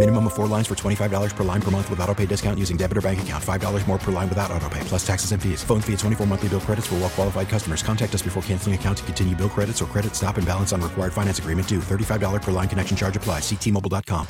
Minimum 0.00 0.28
of 0.28 0.32
four 0.32 0.46
lines 0.46 0.66
for 0.66 0.74
$25 0.74 1.36
per 1.36 1.44
line 1.44 1.60
per 1.60 1.70
month 1.70 1.90
with 1.90 2.00
auto 2.00 2.14
pay 2.14 2.24
discount 2.24 2.58
using 2.58 2.78
debit 2.78 2.96
or 2.96 3.02
bank 3.02 3.20
account. 3.20 3.44
$5 3.44 3.86
more 3.86 3.98
per 3.98 4.10
line 4.10 4.30
without 4.30 4.50
auto 4.50 4.66
pay, 4.70 4.80
plus 4.84 5.06
taxes 5.06 5.32
and 5.32 5.42
fees. 5.42 5.62
Phone 5.62 5.82
fee 5.82 5.92
at 5.92 5.98
24 5.98 6.26
monthly 6.26 6.48
bill 6.48 6.60
credits 6.60 6.86
for 6.86 6.94
well 6.94 7.10
qualified 7.10 7.50
customers. 7.50 7.82
Contact 7.82 8.14
us 8.14 8.22
before 8.22 8.42
canceling 8.44 8.74
account 8.74 8.96
to 8.96 9.04
continue 9.04 9.36
bill 9.36 9.50
credits 9.50 9.82
or 9.82 9.84
credit 9.84 10.16
stop 10.16 10.38
and 10.38 10.46
balance 10.46 10.72
on 10.72 10.80
required 10.80 11.12
finance 11.12 11.38
agreement 11.38 11.68
due. 11.68 11.80
$35 11.80 12.40
per 12.40 12.50
line 12.50 12.66
connection 12.66 12.96
charge 12.96 13.14
applies. 13.14 13.42
Ctmobile.com. 13.42 14.26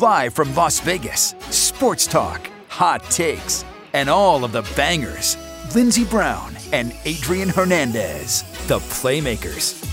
Live 0.00 0.34
from 0.34 0.54
Las 0.54 0.78
Vegas, 0.78 1.34
sports 1.50 2.06
talk, 2.06 2.48
hot 2.68 3.02
takes, 3.10 3.64
and 3.92 4.08
all 4.08 4.44
of 4.44 4.52
the 4.52 4.62
bangers. 4.76 5.36
Lindsey 5.74 6.04
Brown 6.04 6.56
and 6.72 6.94
Adrian 7.04 7.48
Hernandez, 7.48 8.44
the 8.68 8.78
Playmakers. 8.78 9.84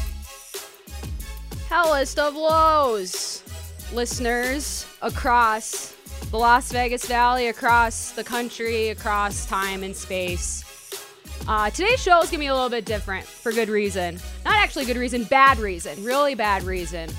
Hellest 1.68 2.20
of 2.20 2.36
lows, 2.36 3.44
listeners 3.94 4.86
across 5.02 5.96
the 6.32 6.38
Las 6.38 6.72
Vegas 6.72 7.06
Valley, 7.06 7.48
across 7.48 8.12
the 8.12 8.24
country, 8.24 8.90
across 8.90 9.46
time 9.46 9.84
and 9.84 9.96
space. 9.96 10.64
Uh, 11.48 11.70
today's 11.70 12.02
show 12.02 12.18
is 12.20 12.26
going 12.30 12.34
to 12.34 12.38
be 12.40 12.48
a 12.48 12.54
little 12.54 12.70
bit 12.70 12.84
different 12.86 13.26
for 13.26 13.52
good 13.52 13.70
reason. 13.70 14.20
Not 14.44 14.56
actually 14.56 14.86
good 14.86 14.98
reason, 14.98 15.24
bad 15.26 15.60
reason. 15.60 16.04
Really 16.04 16.36
bad 16.36 16.64
reason. 16.64 17.10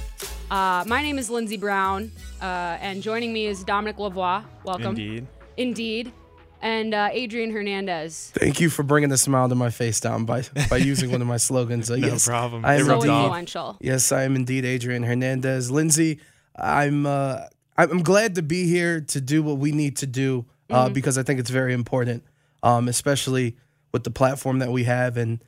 Uh, 0.51 0.85
my 0.87 1.03
name 1.03 1.19
is 1.19 1.31
Lindsey 1.31 1.57
Brown, 1.57 2.11
uh, 2.43 2.45
and 2.81 3.03
joining 3.03 3.33
me 3.33 3.47
is 3.47 3.65
Dominic 3.65 3.97
Lavoie. 3.97 4.45
Welcome. 4.65 4.89
Indeed. 4.89 5.27
Indeed. 5.57 6.13
And 6.61 6.93
uh, 6.93 7.11
Adrian 7.13 7.53
Hernandez. 7.53 8.33
Thank 8.35 8.61
you 8.61 8.69
for 8.69 8.83
bringing 8.83 9.11
the 9.11 9.17
smile 9.19 9.49
to 9.49 9.55
my 9.55 9.71
face, 9.71 10.01
Dom, 10.01 10.27
by 10.27 10.43
by 10.69 10.77
using 10.79 11.13
one 11.13 11.23
of 11.23 11.29
my 11.29 11.37
slogans. 11.37 11.89
Uh, 11.91 11.97
No 11.97 12.09
yes, 12.09 12.27
problem. 12.27 12.65
I 12.65 12.75
am 12.75 12.81
It 12.81 12.85
So 12.87 12.95
indeed, 12.97 13.09
off. 13.11 13.23
influential. 13.27 13.77
yes, 13.81 14.11
I 14.11 14.25
am 14.25 14.35
indeed 14.35 14.65
Adrian 14.65 15.05
Hernandez. 15.05 15.71
Lindsay, 15.71 16.19
I'm 16.59 17.07
uh, 17.07 17.43
I'm 17.77 18.03
glad 18.03 18.35
to 18.35 18.43
be 18.43 18.67
here 18.67 19.01
to 19.01 19.21
do 19.21 19.43
what 19.43 19.59
we 19.59 19.73
need 19.73 19.97
to 19.99 20.07
do 20.07 20.47
uh, 20.71 20.89
because 20.89 21.17
I 21.17 21.23
think 21.23 21.41
it's 21.41 21.51
very 21.51 21.73
important, 21.73 22.25
um, 22.63 22.89
especially 22.89 23.57
with 23.93 24.05
the 24.05 24.11
platform 24.11 24.59
that 24.59 24.71
we 24.71 24.85
have 24.85 25.17
and 25.17 25.43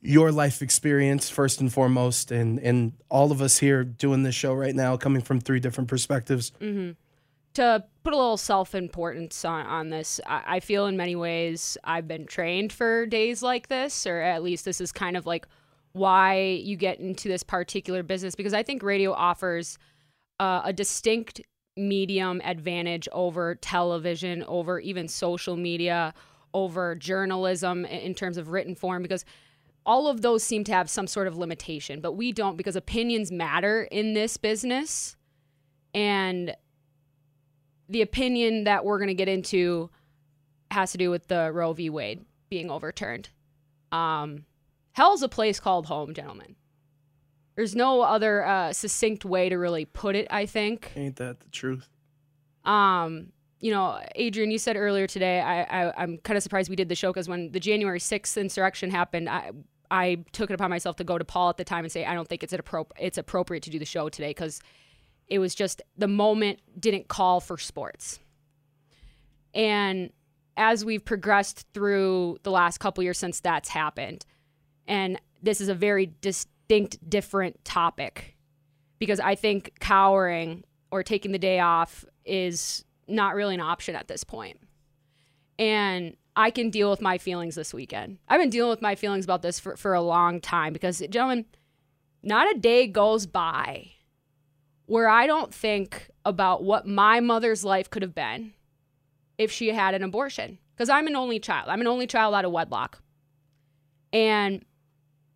your 0.00 0.32
life 0.32 0.62
experience 0.62 1.30
first 1.30 1.60
and 1.60 1.72
foremost, 1.72 2.32
and 2.32 2.58
and 2.58 2.92
all 3.08 3.30
of 3.30 3.40
us 3.40 3.58
here 3.58 3.84
doing 3.84 4.22
this 4.22 4.34
show 4.34 4.54
right 4.54 4.74
now, 4.74 4.96
coming 4.96 5.22
from 5.22 5.40
three 5.40 5.60
different 5.60 5.88
perspectives. 5.88 6.52
to 7.54 7.84
put 8.02 8.12
a 8.12 8.16
little 8.16 8.36
self 8.36 8.74
importance 8.74 9.44
on, 9.44 9.66
on 9.66 9.90
this, 9.90 10.20
I, 10.26 10.42
I 10.46 10.60
feel 10.60 10.86
in 10.86 10.96
many 10.96 11.16
ways 11.16 11.76
I've 11.84 12.08
been 12.08 12.26
trained 12.26 12.72
for 12.72 13.06
days 13.06 13.42
like 13.42 13.68
this, 13.68 14.06
or 14.06 14.20
at 14.20 14.42
least 14.42 14.64
this 14.64 14.80
is 14.80 14.90
kind 14.90 15.16
of 15.16 15.26
like 15.26 15.46
why 15.92 16.40
you 16.40 16.76
get 16.76 16.98
into 16.98 17.28
this 17.28 17.42
particular 17.42 18.02
business 18.02 18.34
because 18.34 18.54
I 18.54 18.62
think 18.62 18.82
radio 18.82 19.12
offers 19.12 19.78
uh, 20.40 20.62
a 20.64 20.72
distinct 20.72 21.40
medium 21.76 22.40
advantage 22.44 23.08
over 23.12 23.54
television, 23.54 24.44
over 24.44 24.78
even 24.80 25.08
social 25.08 25.56
media, 25.56 26.12
over 26.54 26.94
journalism 26.94 27.84
in, 27.86 28.14
terms 28.14 28.36
of 28.36 28.48
written 28.48 28.74
form 28.74 29.02
because 29.02 29.24
all 29.86 30.06
of 30.06 30.20
those 30.22 30.44
seem 30.44 30.64
to 30.64 30.72
have 30.72 30.88
some 30.88 31.06
sort 31.06 31.26
of 31.26 31.36
limitation, 31.36 32.00
but 32.00 32.12
we 32.12 32.32
don't 32.32 32.56
because 32.56 32.76
opinions 32.76 33.32
matter 33.32 33.84
in 33.90 34.14
this 34.14 34.36
business. 34.36 35.16
And 35.94 36.54
the 37.88 38.02
opinion 38.02 38.64
that 38.64 38.84
we're 38.84 38.98
going 38.98 39.08
to 39.08 39.14
get 39.14 39.28
into 39.28 39.90
has 40.70 40.92
to 40.92 40.98
do 40.98 41.10
with 41.10 41.28
the 41.28 41.50
Roe 41.52 41.72
v. 41.72 41.90
Wade 41.90 42.24
being 42.48 42.70
overturned. 42.70 43.30
Um, 43.90 44.44
hell's 44.92 45.22
a 45.22 45.28
place 45.28 45.58
called 45.58 45.86
home, 45.86 46.14
gentlemen. 46.14 46.56
There's 47.62 47.76
no 47.76 48.00
other 48.00 48.44
uh, 48.44 48.72
succinct 48.72 49.24
way 49.24 49.48
to 49.48 49.56
really 49.56 49.84
put 49.84 50.16
it. 50.16 50.26
I 50.32 50.46
think. 50.46 50.90
Ain't 50.96 51.14
that 51.14 51.38
the 51.38 51.48
truth? 51.50 51.88
Um, 52.64 53.28
you 53.60 53.70
know, 53.70 54.00
Adrian, 54.16 54.50
you 54.50 54.58
said 54.58 54.76
earlier 54.76 55.06
today. 55.06 55.40
I, 55.40 55.62
I 55.62 55.92
I'm 55.96 56.18
kind 56.18 56.36
of 56.36 56.42
surprised 56.42 56.68
we 56.68 56.74
did 56.74 56.88
the 56.88 56.96
show 56.96 57.12
because 57.12 57.28
when 57.28 57.52
the 57.52 57.60
January 57.60 58.00
6th 58.00 58.36
insurrection 58.40 58.90
happened, 58.90 59.28
I 59.28 59.52
I 59.92 60.24
took 60.32 60.50
it 60.50 60.54
upon 60.54 60.70
myself 60.70 60.96
to 60.96 61.04
go 61.04 61.18
to 61.18 61.24
Paul 61.24 61.50
at 61.50 61.56
the 61.56 61.62
time 61.62 61.84
and 61.84 61.92
say 61.92 62.04
I 62.04 62.14
don't 62.14 62.26
think 62.26 62.42
it's 62.42 62.52
appro- 62.52 62.90
it's 62.98 63.16
appropriate 63.16 63.62
to 63.62 63.70
do 63.70 63.78
the 63.78 63.84
show 63.84 64.08
today 64.08 64.30
because 64.30 64.60
it 65.28 65.38
was 65.38 65.54
just 65.54 65.82
the 65.96 66.08
moment 66.08 66.58
didn't 66.76 67.06
call 67.06 67.38
for 67.38 67.58
sports. 67.58 68.18
And 69.54 70.10
as 70.56 70.84
we've 70.84 71.04
progressed 71.04 71.64
through 71.72 72.38
the 72.42 72.50
last 72.50 72.78
couple 72.78 73.04
years 73.04 73.18
since 73.18 73.38
that's 73.38 73.68
happened, 73.68 74.26
and 74.88 75.20
this 75.40 75.60
is 75.60 75.68
a 75.68 75.76
very 75.76 76.06
distinct, 76.72 77.10
different 77.10 77.62
topic 77.64 78.36
because 78.98 79.20
I 79.20 79.34
think 79.34 79.74
cowering 79.80 80.64
or 80.90 81.02
taking 81.02 81.32
the 81.32 81.38
day 81.38 81.60
off 81.60 82.04
is 82.24 82.84
not 83.06 83.34
really 83.34 83.54
an 83.54 83.60
option 83.60 83.94
at 83.94 84.08
this 84.08 84.24
point. 84.24 84.58
And 85.58 86.16
I 86.34 86.50
can 86.50 86.70
deal 86.70 86.88
with 86.88 87.02
my 87.02 87.18
feelings 87.18 87.56
this 87.56 87.74
weekend. 87.74 88.18
I've 88.26 88.40
been 88.40 88.48
dealing 88.48 88.70
with 88.70 88.80
my 88.80 88.94
feelings 88.94 89.24
about 89.24 89.42
this 89.42 89.60
for, 89.60 89.76
for 89.76 89.92
a 89.92 90.00
long 90.00 90.40
time 90.40 90.72
because, 90.72 91.00
gentlemen, 91.10 91.44
not 92.22 92.50
a 92.50 92.58
day 92.58 92.86
goes 92.86 93.26
by 93.26 93.90
where 94.86 95.08
I 95.08 95.26
don't 95.26 95.52
think 95.52 96.10
about 96.24 96.64
what 96.64 96.86
my 96.86 97.20
mother's 97.20 97.64
life 97.64 97.90
could 97.90 98.02
have 98.02 98.14
been 98.14 98.54
if 99.36 99.52
she 99.52 99.68
had 99.68 99.94
an 99.94 100.02
abortion. 100.02 100.58
Because 100.74 100.88
I'm 100.88 101.06
an 101.06 101.16
only 101.16 101.38
child. 101.38 101.68
I'm 101.68 101.82
an 101.82 101.86
only 101.86 102.06
child 102.06 102.34
out 102.34 102.46
of 102.46 102.52
wedlock. 102.52 103.02
And 104.12 104.64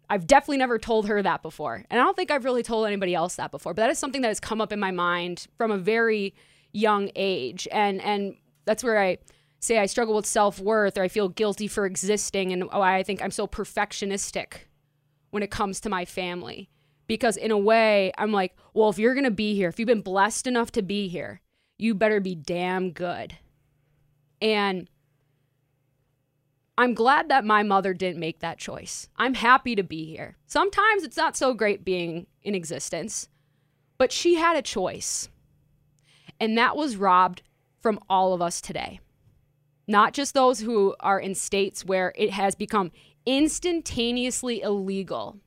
I've 0.09 0.27
definitely 0.27 0.59
never 0.59 0.79
told 0.79 1.09
her 1.09 1.23
that 1.23 1.43
before. 1.43 1.85
And 1.91 2.01
I 2.01 2.05
don't 2.05 2.17
think 2.17 2.31
I've 2.31 2.45
really 2.45 2.63
told 2.63 2.87
anybody 2.87 3.15
else 3.15 3.37
that 3.37 3.51
before. 3.51 3.75
But 3.75 3.83
that 3.83 3.91
is 3.91 3.99
something 3.99 4.23
that 4.23 4.29
has 4.29 4.41
come 4.41 4.61
up 4.61 4.73
in 4.73 4.79
my 4.79 4.91
mind 4.91 5.47
from 5.57 5.71
a 5.71 5.79
very 5.79 6.35
young 6.73 7.11
age. 7.17 7.67
And 7.73 8.01
and 8.01 8.37
that's 8.65 8.85
where 8.85 9.01
I 9.01 9.19
say 9.61 9.79
I 9.79 9.87
struggle 9.87 10.15
with 10.15 10.27
self-worth 10.27 10.97
or 10.99 11.03
I 11.03 11.09
feel 11.09 11.29
guilty 11.29 11.67
for 11.67 11.87
existing 11.87 12.53
and 12.53 12.65
why 12.65 12.97
I 12.97 13.03
think 13.03 13.23
I'm 13.23 13.31
so 13.31 13.47
perfectionistic 13.47 14.67
when 15.31 15.43
it 15.43 15.51
comes 15.51 15.81
to 15.81 15.89
my 15.89 16.05
family. 16.05 16.69
Because 17.09 17.37
in 17.37 17.51
a 17.51 17.59
way, 17.59 18.13
I'm 18.19 18.33
like, 18.33 18.57
well, 18.75 18.91
if 18.91 18.99
you're 18.99 19.15
going 19.15 19.25
to 19.25 19.31
be 19.31 19.55
here, 19.55 19.69
if 19.69 19.79
you've 19.79 19.87
been 19.87 20.03
blessed 20.03 20.47
enough 20.47 20.73
to 20.73 20.83
be 20.83 21.09
here, 21.09 21.41
you 21.79 21.95
better 21.95 22.21
be 22.21 22.35
damn 22.35 22.91
good. 22.91 23.37
And 24.41 24.89
I'm 26.79 26.93
glad 26.93 27.29
that 27.31 27.45
my 27.45 27.63
mother 27.63 27.95
didn't 27.95 28.21
make 28.21 28.41
that 28.41 28.59
choice. 28.59 29.09
I'm 29.17 29.35
happy 29.35 29.75
to 29.75 29.83
be 29.83 30.05
here. 30.05 30.37
Sometimes 30.47 31.05
it's 31.05 31.17
not 31.17 31.37
so 31.37 31.55
great 31.55 31.85
being 31.85 32.27
in 32.43 32.55
existence, 32.55 33.29
but 33.97 34.13
she 34.13 34.35
had 34.35 34.57
a 34.57 34.63
choice. 34.63 35.31
And 36.39 36.57
that 36.59 36.77
was 36.77 36.97
robbed 36.97 37.43
from 37.81 37.99
all 38.11 38.35
of 38.35 38.43
us 38.43 38.61
today. 38.61 39.01
Not 39.89 40.13
just 40.13 40.35
those 40.35 40.61
who 40.61 40.95
are 41.01 41.19
in 41.19 41.35
states 41.35 41.85
where 41.85 42.13
it 42.17 42.31
has 42.31 42.55
become 42.55 42.91
instantaneously 43.25 44.61
illegal 44.61 45.39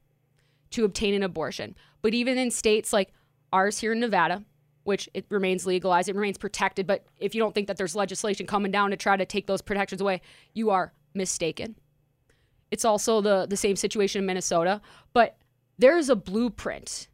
to 0.72 0.84
obtain 0.84 1.14
an 1.14 1.24
abortion, 1.24 1.76
but 2.02 2.14
even 2.14 2.38
in 2.40 2.50
states 2.50 2.92
like 2.92 3.14
ours 3.54 3.80
here 3.80 3.92
in 3.92 4.00
Nevada, 4.00 4.44
which 4.84 5.08
it 5.14 5.26
remains 5.30 5.68
legalized, 5.68 6.10
it 6.10 6.16
remains 6.16 6.38
protected. 6.38 6.88
But 6.88 7.06
if 7.20 7.36
you 7.36 7.42
don't 7.42 7.54
think 7.54 7.68
that 7.68 7.78
there's 7.78 7.96
legislation 7.96 8.48
coming 8.48 8.72
down 8.72 8.90
to 8.90 8.98
try 8.98 9.16
to 9.16 9.26
take 9.26 9.46
those 9.46 9.62
protections 9.62 10.02
away, 10.02 10.22
you 10.54 10.72
are 10.72 10.94
mistaken. 11.14 11.76
It's 12.72 12.86
also 12.86 13.22
the, 13.22 13.46
the 13.48 13.58
same 13.58 13.76
situation 13.76 14.20
in 14.20 14.26
Minnesota, 14.26 14.82
but 15.14 15.38
there's 15.78 16.10
a 16.10 16.16
blueprint 16.16 17.08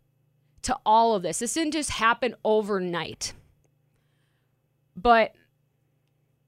to 0.64 0.78
all 0.86 1.16
of 1.16 1.22
this. 1.22 1.40
This 1.40 1.54
didn't 1.54 1.74
just 1.74 1.92
happen 1.92 2.36
overnight. 2.44 3.34
But 4.96 5.36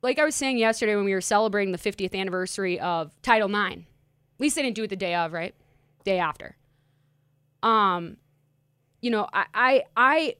like 0.01 0.19
I 0.19 0.25
was 0.25 0.35
saying 0.35 0.57
yesterday 0.57 0.95
when 0.95 1.05
we 1.05 1.13
were 1.13 1.21
celebrating 1.21 1.71
the 1.71 1.77
50th 1.77 2.15
anniversary 2.15 2.79
of 2.79 3.19
Title 3.21 3.49
IX, 3.49 3.81
at 3.81 4.39
least 4.39 4.55
they 4.55 4.61
didn't 4.61 4.75
do 4.75 4.83
it 4.83 4.89
the 4.89 4.95
day 4.95 5.15
of, 5.15 5.33
right? 5.33 5.55
Day 6.03 6.19
after. 6.19 6.55
Um, 7.63 8.17
you 9.01 9.11
know, 9.11 9.27
I, 9.33 9.45
I, 9.53 9.83
I 9.95 10.35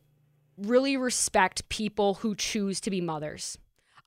really 0.58 0.98
respect 0.98 1.68
people 1.70 2.16
who 2.16 2.36
choose 2.36 2.80
to 2.82 2.90
be 2.90 3.02
mothers. 3.02 3.58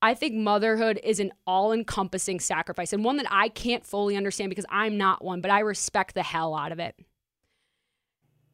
I 0.02 0.14
think 0.14 0.34
motherhood 0.34 0.98
is 1.04 1.20
an 1.20 1.32
all 1.46 1.72
encompassing 1.72 2.40
sacrifice 2.40 2.92
and 2.92 3.04
one 3.04 3.18
that 3.18 3.26
I 3.30 3.48
can't 3.48 3.84
fully 3.84 4.16
understand 4.16 4.48
because 4.48 4.64
I'm 4.70 4.96
not 4.96 5.22
one, 5.22 5.40
but 5.40 5.50
I 5.50 5.60
respect 5.60 6.14
the 6.14 6.22
hell 6.22 6.54
out 6.54 6.72
of 6.72 6.78
it. 6.78 6.96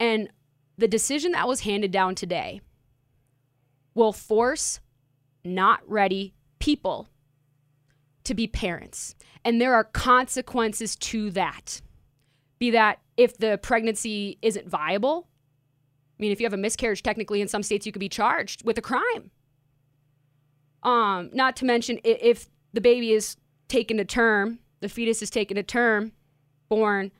And 0.00 0.28
the 0.76 0.88
decision 0.88 1.32
that 1.32 1.46
was 1.46 1.60
handed 1.60 1.90
down 1.93 2.14
today 2.14 2.60
will 3.94 4.12
force 4.12 4.81
not 5.44 5.81
ready 5.88 6.34
people 6.58 7.08
to 8.25 8.34
be 8.34 8.46
parents. 8.46 9.14
And 9.44 9.60
there 9.60 9.75
are 9.75 9.84
consequences 9.84 10.96
to 10.96 11.31
that. 11.31 11.81
Be 12.58 12.70
that 12.72 12.98
if 13.16 13.38
the 13.38 13.58
pregnancy 13.62 14.38
isn't 14.43 14.69
viable, 14.69 15.28
I 16.19 16.22
mean, 16.22 16.32
if 16.32 16.40
you 16.40 16.46
have 16.46 16.52
a 16.52 16.58
miscarriage, 16.58 17.02
technically 17.02 17.40
in 17.40 17.48
some 17.48 17.62
states 17.62 17.87
you 17.87 17.93
could 17.93 18.00
be 18.00 18.08
charged 18.08 18.64
with 18.64 18.76
a 18.78 18.82
crime. 18.82 19.31
Um, 20.87 21.31
not 21.33 21.56
to 21.56 21.65
mention 21.65 21.99
if 22.05 22.49
the 22.73 22.81
baby 22.81 23.12
is 23.12 23.37
taken 23.67 23.97
to 23.97 24.05
term, 24.05 24.61
the 24.81 24.88
fetus 24.88 25.21
is 25.21 25.31
taken 25.31 25.56
to 25.56 25.65
term, 25.65 26.12
born, 26.69 27.11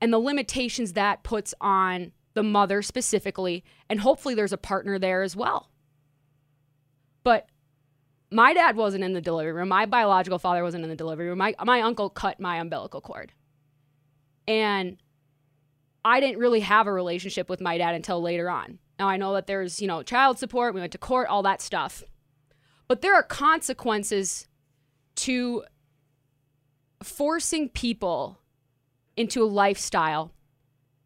and 0.00 0.12
the 0.12 0.18
limitations 0.18 0.94
that 0.94 1.22
puts 1.22 1.52
on 1.60 2.12
the 2.32 2.42
mother 2.42 2.80
specifically, 2.80 3.64
and 3.90 4.00
hopefully 4.00 4.34
there's 4.34 4.54
a 4.54 4.58
partner 4.58 4.98
there 4.98 5.20
as 5.20 5.36
well. 5.36 5.68
But 7.22 7.50
my 8.30 8.54
dad 8.54 8.76
wasn't 8.76 9.04
in 9.04 9.12
the 9.12 9.20
delivery 9.20 9.52
room. 9.52 9.68
My 9.68 9.84
biological 9.84 10.38
father 10.38 10.62
wasn't 10.62 10.84
in 10.84 10.88
the 10.88 10.96
delivery 10.96 11.28
room. 11.28 11.36
My 11.36 11.54
my 11.62 11.82
uncle 11.82 12.08
cut 12.08 12.40
my 12.40 12.56
umbilical 12.56 13.02
cord. 13.02 13.32
And 14.48 14.96
I 16.02 16.18
didn't 16.18 16.38
really 16.38 16.60
have 16.60 16.86
a 16.86 16.92
relationship 16.92 17.50
with 17.50 17.60
my 17.60 17.76
dad 17.76 17.94
until 17.94 18.22
later 18.22 18.48
on. 18.48 18.78
Now 18.98 19.08
I 19.08 19.18
know 19.18 19.34
that 19.34 19.46
there's, 19.46 19.82
you 19.82 19.86
know, 19.86 20.02
child 20.02 20.38
support, 20.38 20.74
we 20.74 20.80
went 20.80 20.92
to 20.92 20.98
court, 20.98 21.28
all 21.28 21.42
that 21.42 21.60
stuff. 21.60 22.02
But 22.92 23.00
there 23.00 23.14
are 23.14 23.22
consequences 23.22 24.46
to 25.14 25.64
forcing 27.02 27.70
people 27.70 28.38
into 29.16 29.42
a 29.42 29.48
lifestyle 29.48 30.34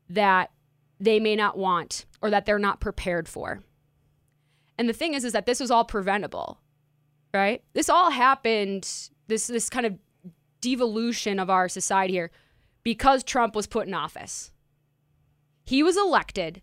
that 0.09 0.51
they 0.99 1.21
may 1.21 1.37
not 1.37 1.57
want 1.57 2.07
or 2.21 2.29
that 2.31 2.45
they're 2.45 2.59
not 2.59 2.81
prepared 2.81 3.29
for. 3.29 3.63
And 4.77 4.89
the 4.89 4.93
thing 4.93 5.15
is 5.15 5.25
is 5.25 5.33
that 5.33 5.47
this 5.47 5.61
was 5.61 5.71
all 5.71 5.85
preventable. 5.85 6.59
Right? 7.33 7.63
This 7.73 7.89
all 7.89 8.11
happened 8.11 8.83
this 9.29 9.47
this 9.47 9.71
kind 9.71 9.87
of 9.87 9.97
devolution 10.61 11.39
of 11.39 11.51
our 11.51 11.69
society 11.69 12.15
here 12.15 12.33
because 12.83 13.23
Trump 13.23 13.55
was 13.55 13.69
put 13.69 13.87
in 13.87 13.95
office. 13.95 14.51
He 15.65 15.85
was 15.85 15.97
elected 15.97 16.63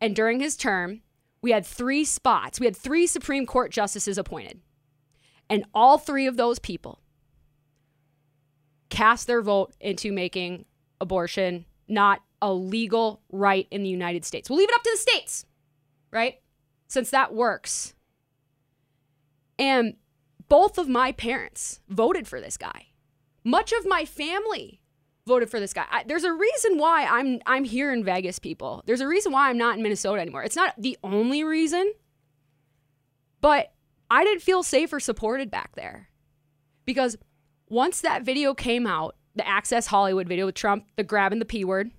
and 0.00 0.14
during 0.14 0.38
his 0.38 0.56
term 0.56 1.00
we 1.42 1.50
had 1.50 1.66
3 1.66 2.04
spots. 2.04 2.58
We 2.58 2.66
had 2.66 2.76
3 2.76 3.06
Supreme 3.06 3.44
Court 3.44 3.70
justices 3.70 4.16
appointed. 4.16 4.60
And 5.50 5.64
all 5.74 5.98
3 5.98 6.26
of 6.26 6.36
those 6.36 6.58
people 6.58 7.00
cast 8.88 9.26
their 9.26 9.42
vote 9.42 9.74
into 9.80 10.12
making 10.12 10.64
abortion 11.00 11.66
not 11.88 12.22
a 12.40 12.52
legal 12.52 13.22
right 13.30 13.66
in 13.70 13.82
the 13.82 13.88
United 13.88 14.24
States. 14.24 14.48
We'll 14.48 14.58
leave 14.58 14.68
it 14.68 14.74
up 14.74 14.82
to 14.82 14.90
the 14.92 14.98
states, 14.98 15.44
right? 16.10 16.36
Since 16.88 17.10
that 17.10 17.34
works. 17.34 17.94
And 19.58 19.94
both 20.48 20.76
of 20.76 20.88
my 20.88 21.12
parents 21.12 21.80
voted 21.88 22.28
for 22.28 22.40
this 22.40 22.56
guy. 22.56 22.88
Much 23.44 23.72
of 23.72 23.86
my 23.86 24.04
family 24.04 24.81
voted 25.26 25.50
for 25.50 25.60
this 25.60 25.72
guy. 25.72 25.84
I, 25.90 26.04
there's 26.04 26.24
a 26.24 26.32
reason 26.32 26.78
why 26.78 27.04
I'm 27.04 27.40
I'm 27.46 27.64
here 27.64 27.92
in 27.92 28.04
Vegas, 28.04 28.38
people. 28.38 28.82
There's 28.86 29.00
a 29.00 29.08
reason 29.08 29.32
why 29.32 29.48
I'm 29.48 29.58
not 29.58 29.76
in 29.76 29.82
Minnesota 29.82 30.20
anymore. 30.20 30.42
It's 30.42 30.56
not 30.56 30.74
the 30.78 30.98
only 31.02 31.44
reason, 31.44 31.92
but 33.40 33.72
I 34.10 34.24
didn't 34.24 34.42
feel 34.42 34.62
safe 34.62 34.92
or 34.92 35.00
supported 35.00 35.50
back 35.50 35.74
there. 35.74 36.08
Because 36.84 37.16
once 37.68 38.00
that 38.00 38.22
video 38.22 38.54
came 38.54 38.86
out, 38.86 39.16
the 39.34 39.46
Access 39.46 39.86
Hollywood 39.86 40.28
video 40.28 40.46
with 40.46 40.54
Trump, 40.54 40.86
the 40.96 41.04
grabbing 41.04 41.38
the 41.38 41.44
P 41.44 41.64
word, 41.64 41.90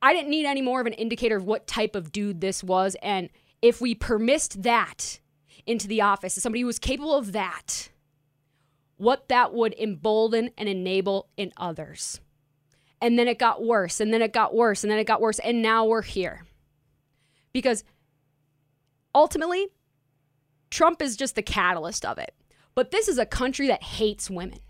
I 0.00 0.14
didn't 0.14 0.30
need 0.30 0.46
any 0.46 0.62
more 0.62 0.80
of 0.80 0.86
an 0.86 0.94
indicator 0.94 1.36
of 1.36 1.44
what 1.44 1.66
type 1.66 1.94
of 1.94 2.12
dude 2.12 2.40
this 2.40 2.64
was. 2.64 2.96
And 3.02 3.28
if 3.60 3.80
we 3.80 3.94
permissed 3.94 4.62
that 4.62 5.20
into 5.66 5.86
the 5.86 6.00
office, 6.00 6.34
somebody 6.34 6.62
who 6.62 6.66
was 6.66 6.78
capable 6.78 7.14
of 7.14 7.32
that, 7.32 7.90
what 9.02 9.28
that 9.28 9.52
would 9.52 9.74
embolden 9.80 10.50
and 10.56 10.68
enable 10.68 11.28
in 11.36 11.52
others. 11.56 12.20
And 13.00 13.18
then 13.18 13.26
it 13.26 13.36
got 13.36 13.64
worse, 13.64 13.98
and 13.98 14.14
then 14.14 14.22
it 14.22 14.32
got 14.32 14.54
worse, 14.54 14.84
and 14.84 14.90
then 14.92 14.98
it 15.00 15.08
got 15.08 15.20
worse, 15.20 15.40
and 15.40 15.60
now 15.60 15.84
we're 15.84 16.02
here. 16.02 16.44
Because 17.52 17.82
ultimately, 19.12 19.66
Trump 20.70 21.02
is 21.02 21.16
just 21.16 21.34
the 21.34 21.42
catalyst 21.42 22.04
of 22.04 22.16
it. 22.18 22.32
But 22.76 22.92
this 22.92 23.08
is 23.08 23.18
a 23.18 23.26
country 23.26 23.66
that 23.66 23.82
hates 23.82 24.30
women. 24.30 24.60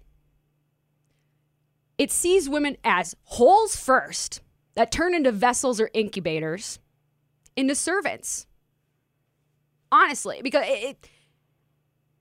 It 1.98 2.10
sees 2.10 2.48
women 2.48 2.78
as 2.82 3.14
holes 3.24 3.76
first 3.76 4.40
that 4.76 4.90
turn 4.90 5.14
into 5.14 5.30
vessels 5.30 5.78
or 5.78 5.90
incubators 5.92 6.78
into 7.54 7.74
servants. 7.74 8.46
Honestly, 9.92 10.40
because 10.42 10.64
it, 10.66 10.82
it 10.82 11.08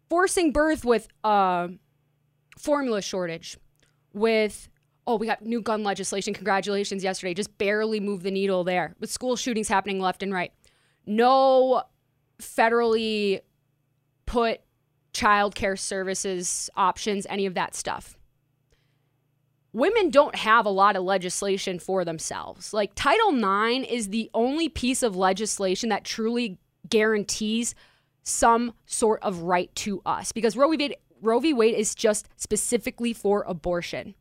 forcing 0.09 0.51
birth 0.51 0.83
with 0.83 1.07
a 1.23 1.69
formula 2.61 3.01
shortage, 3.01 3.57
with 4.13 4.69
oh, 5.07 5.15
we 5.15 5.25
got 5.25 5.41
new 5.43 5.61
gun 5.61 5.83
legislation. 5.83 6.33
Congratulations 6.33 7.03
yesterday. 7.03 7.33
Just 7.33 7.57
barely 7.57 7.99
moved 7.99 8.23
the 8.23 8.31
needle 8.31 8.63
there. 8.63 8.95
With 8.99 9.11
school 9.11 9.35
shootings 9.35 9.67
happening 9.67 9.99
left 9.99 10.21
and 10.21 10.31
right. 10.31 10.53
No 11.05 11.83
federally 12.39 13.41
put 14.25 14.61
child 15.11 15.55
care 15.55 15.75
services 15.75 16.69
options, 16.75 17.25
any 17.29 17.45
of 17.45 17.55
that 17.55 17.75
stuff 17.75 18.15
women 19.73 20.09
don't 20.09 20.35
have 20.35 20.65
a 20.65 20.69
lot 20.69 20.95
of 20.95 21.03
legislation 21.03 21.79
for 21.79 22.03
themselves. 22.03 22.73
Like 22.73 22.91
Title 22.95 23.35
IX 23.35 23.87
is 23.89 24.09
the 24.09 24.29
only 24.33 24.69
piece 24.69 25.03
of 25.03 25.15
legislation 25.15 25.89
that 25.89 26.03
truly 26.03 26.57
guarantees 26.89 27.73
some 28.23 28.73
sort 28.85 29.21
of 29.23 29.39
right 29.39 29.73
to 29.75 30.01
us 30.05 30.31
because 30.31 30.55
Roe 30.55 30.69
v. 30.69 30.95
Roe 31.21 31.39
v. 31.39 31.53
Wade 31.53 31.75
is 31.75 31.95
just 31.95 32.27
specifically 32.35 33.13
for 33.13 33.43
abortion. 33.43 34.15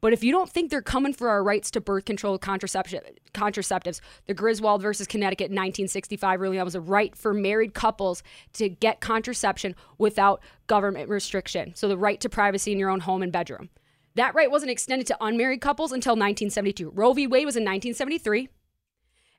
But 0.00 0.12
if 0.12 0.22
you 0.22 0.32
don't 0.32 0.50
think 0.50 0.70
they're 0.70 0.82
coming 0.82 1.14
for 1.14 1.30
our 1.30 1.42
rights 1.42 1.70
to 1.70 1.80
birth 1.80 2.04
control 2.04 2.36
contraception, 2.36 3.00
contraceptives, 3.32 4.00
the 4.26 4.34
Griswold 4.34 4.82
versus 4.82 5.06
Connecticut 5.06 5.44
1965 5.44 6.40
ruling 6.40 6.58
that 6.58 6.64
was 6.64 6.74
a 6.74 6.80
right 6.80 7.16
for 7.16 7.32
married 7.32 7.72
couples 7.72 8.22
to 8.52 8.68
get 8.68 9.00
contraception 9.00 9.74
without 9.96 10.42
government 10.66 11.08
restriction. 11.08 11.74
So 11.74 11.88
the 11.88 11.96
right 11.96 12.20
to 12.20 12.28
privacy 12.28 12.70
in 12.70 12.78
your 12.78 12.90
own 12.90 13.00
home 13.00 13.22
and 13.22 13.32
bedroom. 13.32 13.70
That 14.14 14.34
right 14.34 14.50
wasn't 14.50 14.72
extended 14.72 15.06
to 15.06 15.16
unmarried 15.20 15.62
couples 15.62 15.90
until 15.90 16.12
1972. 16.12 16.90
Roe 16.90 17.14
v. 17.14 17.26
Wade 17.26 17.46
was 17.46 17.56
in 17.56 17.62
1973. 17.62 18.48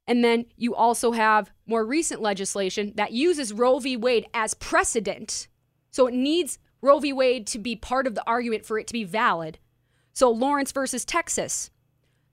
And 0.07 0.23
then 0.23 0.45
you 0.57 0.75
also 0.75 1.11
have 1.11 1.51
more 1.65 1.85
recent 1.85 2.21
legislation 2.21 2.93
that 2.95 3.11
uses 3.11 3.53
Roe 3.53 3.79
v. 3.79 3.97
Wade 3.97 4.25
as 4.33 4.53
precedent. 4.55 5.47
So 5.91 6.07
it 6.07 6.13
needs 6.13 6.59
Roe 6.85 6.99
v. 6.99 7.11
Wade 7.11 7.47
to 7.47 7.59
be 7.59 7.75
part 7.75 8.07
of 8.07 8.15
the 8.15 8.23
argument 8.27 8.65
for 8.65 8.77
it 8.77 8.87
to 8.87 8.93
be 8.93 9.03
valid. 9.03 9.57
So 10.13 10.29
Lawrence 10.29 10.71
versus 10.71 11.03
Texas, 11.03 11.71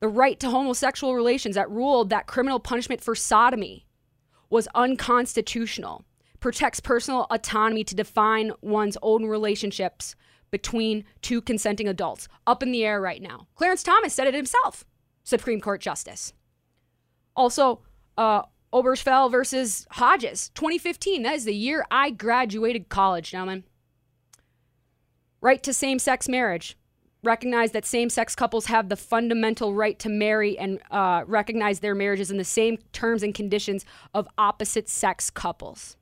the 0.01 0.09
right 0.09 0.39
to 0.41 0.51
homosexual 0.51 1.15
relations 1.15 1.55
that 1.55 1.71
ruled 1.71 2.11
that 2.11 2.27
criminal 2.27 2.61
punishment 2.61 3.01
for 3.01 3.15
sodomy 3.15 3.87
was 4.51 4.69
unconstitutional, 4.75 6.05
protects 6.39 6.81
personal 6.81 7.27
autonomy 7.31 7.83
to 7.85 7.95
define 7.95 8.53
one's 8.61 8.99
own 9.03 9.25
relationships 9.25 10.15
between 10.51 11.05
two 11.23 11.41
consenting 11.41 11.89
adults. 11.89 12.29
Up 12.47 12.63
in 12.63 12.71
the 12.71 12.85
air 12.85 13.01
right 13.01 13.23
now. 13.23 13.49
Clarence 13.55 13.83
Thomas 13.83 14.13
said 14.13 14.27
it 14.27 14.35
himself, 14.35 14.85
Supreme 15.25 15.61
Court 15.61 15.81
Justice. 15.81 16.35
Also, 17.35 17.81
uh, 18.19 18.43
Obergefell 18.73 19.31
versus 19.31 19.87
Hodges, 19.93 20.51
2015. 20.55 21.23
That 21.23 21.35
is 21.35 21.45
the 21.45 21.55
year 21.55 21.87
I 21.91 22.11
graduated 22.11 22.89
college, 22.89 23.31
gentlemen. 23.31 23.65
Right 25.43 25.61
to 25.65 25.75
same 25.75 25.99
sex 25.99 26.29
marriage. 26.29 26.79
Recognize 27.25 27.73
that 27.73 27.85
same 27.85 28.11
sex 28.11 28.37
couples 28.37 28.67
have 28.67 28.89
the 28.89 28.97
fundamental 28.97 29.75
right 29.75 29.99
to 29.99 30.09
marry 30.09 30.57
and 30.57 30.81
uh, 30.91 31.25
recognize 31.27 31.81
their 31.81 31.97
marriages 31.97 32.31
in 32.31 32.37
the 32.37 32.45
same 32.45 32.79
terms 32.93 33.25
and 33.25 33.35
conditions 33.35 33.85
of 34.15 34.29
opposite 34.39 34.89
sex 34.89 35.31
couples. 35.31 35.97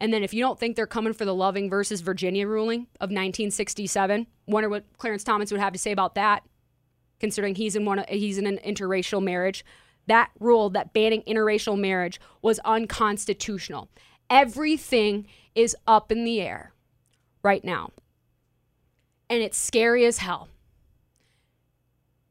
And 0.00 0.12
then 0.12 0.22
if 0.22 0.34
you 0.34 0.42
don't 0.42 0.60
think 0.60 0.76
they're 0.76 0.86
coming 0.86 1.14
for 1.14 1.24
the 1.24 1.34
Loving 1.34 1.70
versus 1.70 2.02
Virginia 2.02 2.46
ruling 2.46 2.80
of 3.00 3.08
1967, 3.08 4.26
wonder 4.46 4.68
what 4.68 4.84
Clarence 4.98 5.24
Thomas 5.24 5.50
would 5.50 5.60
have 5.60 5.72
to 5.72 5.78
say 5.78 5.92
about 5.92 6.14
that, 6.14 6.42
considering 7.20 7.54
he's 7.54 7.76
in 7.76 7.86
one 7.86 8.04
he's 8.08 8.36
in 8.36 8.46
an 8.46 8.58
interracial 8.66 9.22
marriage. 9.22 9.64
That 10.08 10.30
rule 10.38 10.68
that 10.70 10.92
banning 10.92 11.22
interracial 11.22 11.78
marriage 11.78 12.20
was 12.42 12.58
unconstitutional. 12.66 13.88
Everything 14.28 15.26
is 15.54 15.74
up 15.86 16.12
in 16.12 16.24
the 16.24 16.42
air 16.42 16.74
right 17.42 17.64
now. 17.64 17.90
And 19.28 19.42
it's 19.42 19.58
scary 19.58 20.04
as 20.04 20.18
hell. 20.18 20.48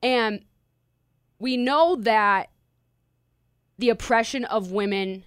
And 0.01 0.43
we 1.39 1.57
know 1.57 1.95
that 1.95 2.50
the 3.77 3.89
oppression 3.89 4.45
of 4.45 4.71
women 4.71 5.23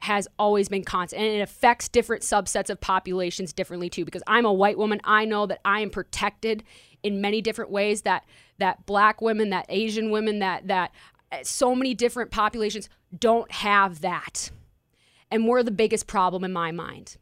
has 0.00 0.28
always 0.38 0.68
been 0.68 0.84
constant 0.84 1.22
and 1.22 1.34
it 1.36 1.40
affects 1.40 1.88
different 1.88 2.22
subsets 2.22 2.70
of 2.70 2.80
populations 2.80 3.52
differently 3.52 3.88
too 3.88 4.04
because 4.04 4.22
I'm 4.26 4.44
a 4.44 4.52
white 4.52 4.78
woman. 4.78 5.00
I 5.04 5.24
know 5.24 5.46
that 5.46 5.60
I 5.64 5.80
am 5.80 5.90
protected 5.90 6.62
in 7.02 7.20
many 7.20 7.40
different 7.40 7.70
ways 7.70 8.02
that 8.02 8.24
that 8.58 8.86
black 8.86 9.20
women 9.20 9.50
that 9.50 9.66
Asian 9.68 10.10
women 10.10 10.38
that 10.40 10.68
that 10.68 10.92
uh, 11.32 11.38
so 11.42 11.74
many 11.74 11.94
different 11.94 12.30
populations 12.30 12.88
don't 13.18 13.50
have 13.50 14.00
that. 14.02 14.50
And 15.30 15.48
we're 15.48 15.62
the 15.62 15.70
biggest 15.70 16.06
problem 16.06 16.44
in 16.44 16.52
my 16.52 16.70
mind. 16.70 17.16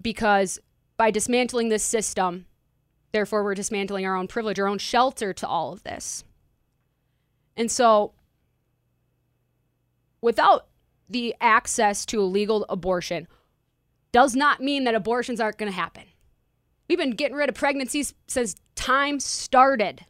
Because 0.00 0.58
by 1.00 1.10
dismantling 1.10 1.70
this 1.70 1.82
system 1.82 2.44
therefore 3.12 3.42
we're 3.42 3.54
dismantling 3.54 4.04
our 4.04 4.16
own 4.16 4.28
privilege 4.28 4.60
our 4.60 4.66
own 4.68 4.78
shelter 4.78 5.32
to 5.32 5.48
all 5.48 5.72
of 5.72 5.82
this 5.82 6.24
and 7.56 7.70
so 7.70 8.12
without 10.20 10.66
the 11.08 11.34
access 11.40 12.06
to 12.06 12.20
a 12.20 12.22
legal 12.22 12.64
abortion 12.68 13.26
does 14.12 14.34
not 14.34 14.60
mean 14.60 14.84
that 14.84 14.94
abortions 14.94 15.40
aren't 15.40 15.58
going 15.58 15.70
to 15.70 15.76
happen. 15.76 16.04
We've 16.88 16.98
been 16.98 17.10
getting 17.10 17.36
rid 17.36 17.48
of 17.48 17.54
pregnancies 17.54 18.14
since 18.26 18.56
time 18.74 19.20
started. 19.20 20.04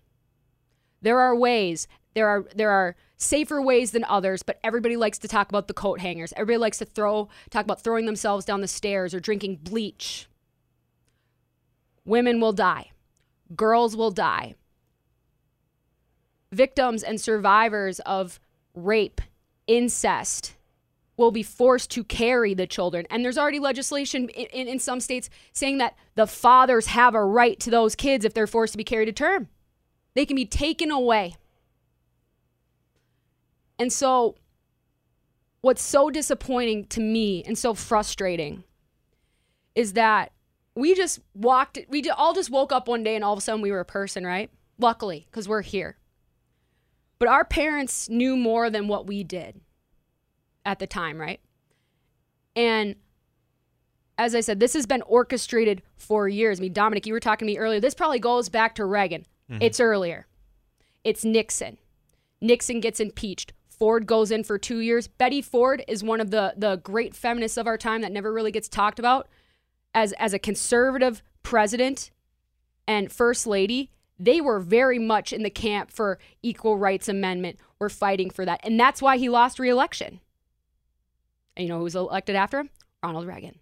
There 1.03 1.19
are 1.19 1.35
ways. 1.35 1.87
There 2.15 2.29
are 2.29 2.47
there 2.55 2.71
are 2.71 2.97
safer 3.17 3.61
ways 3.61 3.91
than 3.91 4.05
others, 4.05 4.43
but 4.43 4.59
everybody 4.65 4.97
likes 4.97 5.19
to 5.19 5.29
talk 5.29 5.49
about 5.49 5.69
the 5.69 5.75
coat 5.75 6.01
hangers. 6.01 6.33
Everybody 6.37 6.59
likes 6.59 6.79
to 6.79 6.85
throw 6.85 7.29
talk 7.51 7.65
about 7.65 7.83
throwing 7.83 8.07
themselves 8.07 8.45
down 8.45 8.63
the 8.63 8.69
stairs 8.69 9.15
or 9.15 9.21
drinking 9.21 9.61
bleach. 9.63 10.27
Women 12.04 12.40
will 12.40 12.52
die. 12.52 12.90
Girls 13.54 13.97
will 13.97 14.11
die. 14.11 14.54
Victims 16.52 17.02
and 17.02 17.21
survivors 17.21 18.00
of 18.00 18.40
rape, 18.75 19.21
incest, 19.66 20.57
will 21.16 21.30
be 21.30 21.42
forced 21.42 21.90
to 21.90 22.02
carry 22.02 22.54
the 22.54 22.66
children. 22.66 23.07
And 23.11 23.25
there's 23.25 23.37
already 23.37 23.61
legislation 23.61 24.28
in, 24.30 24.47
in, 24.47 24.69
in, 24.69 24.78
some 24.78 25.00
states 25.00 25.28
saying 25.52 25.78
that 25.78 25.95
the 26.14 26.26
fathers 26.26 26.87
have 26.87 27.14
a 27.14 27.23
right 27.23 27.61
to 27.61 27.71
those 27.71 27.95
kids 27.95 28.25
if 28.25 28.33
they're 28.33 28.47
forced 28.47 28.73
to 28.73 28.78
be 28.78 28.85
carried 28.85 29.07
to 29.07 29.12
term. 29.12 29.49
They 30.14 30.25
can 30.25 30.35
be 30.35 30.47
taken 30.47 30.90
away. 30.90 31.37
And 33.78 33.92
so, 33.92 34.37
what's 35.61 35.83
so 35.83 36.11
disappointing 36.11 36.87
to 36.87 37.00
me 37.00 37.45
and 37.45 37.57
so 37.57 37.75
frustrating 37.75 38.64
is 39.75 39.92
that 39.92 40.33
we 40.75 40.95
just 40.95 41.21
walked, 41.35 41.79
we 41.89 42.09
all 42.11 42.35
just 42.35 42.50
woke 42.50 42.73
up 42.73 42.89
one 42.89 43.03
day 43.03 43.15
and 43.15 43.25
all 43.25 43.33
of 43.33 43.39
a 43.39 43.43
sudden 43.43 43.61
we 43.61 43.73
were 43.73 43.81
a 43.81 43.85
person, 43.85 44.25
right? 44.25 44.50
Luckily, 44.79 45.27
because 45.31 45.49
we're 45.49 45.62
here. 45.62 45.97
But 47.19 47.29
our 47.29 47.45
parents 47.45 48.09
knew 48.09 48.37
more 48.37 48.71
than 48.71 48.89
what 48.89 49.07
we 49.07 49.23
did 49.25 49.61
at 50.65 50.79
the 50.79 50.87
time, 50.87 51.21
right? 51.21 51.41
And 52.57 52.97
as 54.17 54.35
I 54.35 54.41
said, 54.41 54.61
this 54.61 54.75
has 54.75 54.87
been 54.87 55.03
orchestrated 55.03 55.83
for 55.97 56.29
years. 56.29 56.61
I 56.61 56.62
mean, 56.62 56.73
Dominic, 56.73 57.07
you 57.07 57.12
were 57.12 57.21
talking 57.21 57.47
to 57.47 57.53
me 57.53 57.59
earlier. 57.59 57.81
This 57.81 57.95
probably 57.95 58.19
goes 58.19 58.49
back 58.49 58.75
to 58.77 58.85
Reagan. 58.85 59.27
Mm-hmm. 59.50 59.62
It's 59.62 59.81
earlier. 59.81 60.27
It's 61.05 61.25
Nixon. 61.25 61.79
Nixon 62.41 62.81
gets 62.81 63.00
impeached. 63.00 63.53
Ford 63.69 64.07
goes 64.07 64.31
in 64.31 64.45
for 64.45 64.59
two 64.59 64.81
years. 64.81 65.09
Betty 65.09 65.41
Ford 65.41 65.83
is 65.89 66.05
one 66.05 66.21
of 66.21 66.31
the 66.31 66.53
the 66.57 66.77
great 66.77 67.15
feminists 67.15 67.57
of 67.57 67.67
our 67.67 67.79
time 67.79 68.03
that 68.03 68.12
never 68.12 68.31
really 68.31 68.53
gets 68.53 68.69
talked 68.69 68.99
about. 68.99 69.27
As 69.95 70.13
as 70.15 70.33
a 70.33 70.39
conservative 70.39 71.23
president 71.43 72.11
and 72.87 73.11
first 73.11 73.47
lady, 73.47 73.91
they 74.19 74.41
were 74.41 74.61
very 74.61 74.99
much 74.99 75.33
in 75.33 75.43
the 75.43 75.51
camp 75.51 75.91
for 75.91 76.19
equal 76.43 76.77
rights 76.77 77.09
amendment. 77.09 77.59
We're 77.79 77.89
fighting 77.89 78.31
for 78.31 78.45
that. 78.45 78.61
And 78.63 78.79
that's 78.79 79.01
why 79.01 79.17
he 79.17 79.29
lost 79.29 79.59
reelection. 79.59 80.21
And 81.57 81.65
you 81.65 81.73
know 81.73 81.79
who 81.79 81.85
was 81.85 81.97
elected 81.97 82.37
after 82.37 82.61
him? 82.61 82.71
Ronald 83.03 83.27
Reagan. 83.27 83.59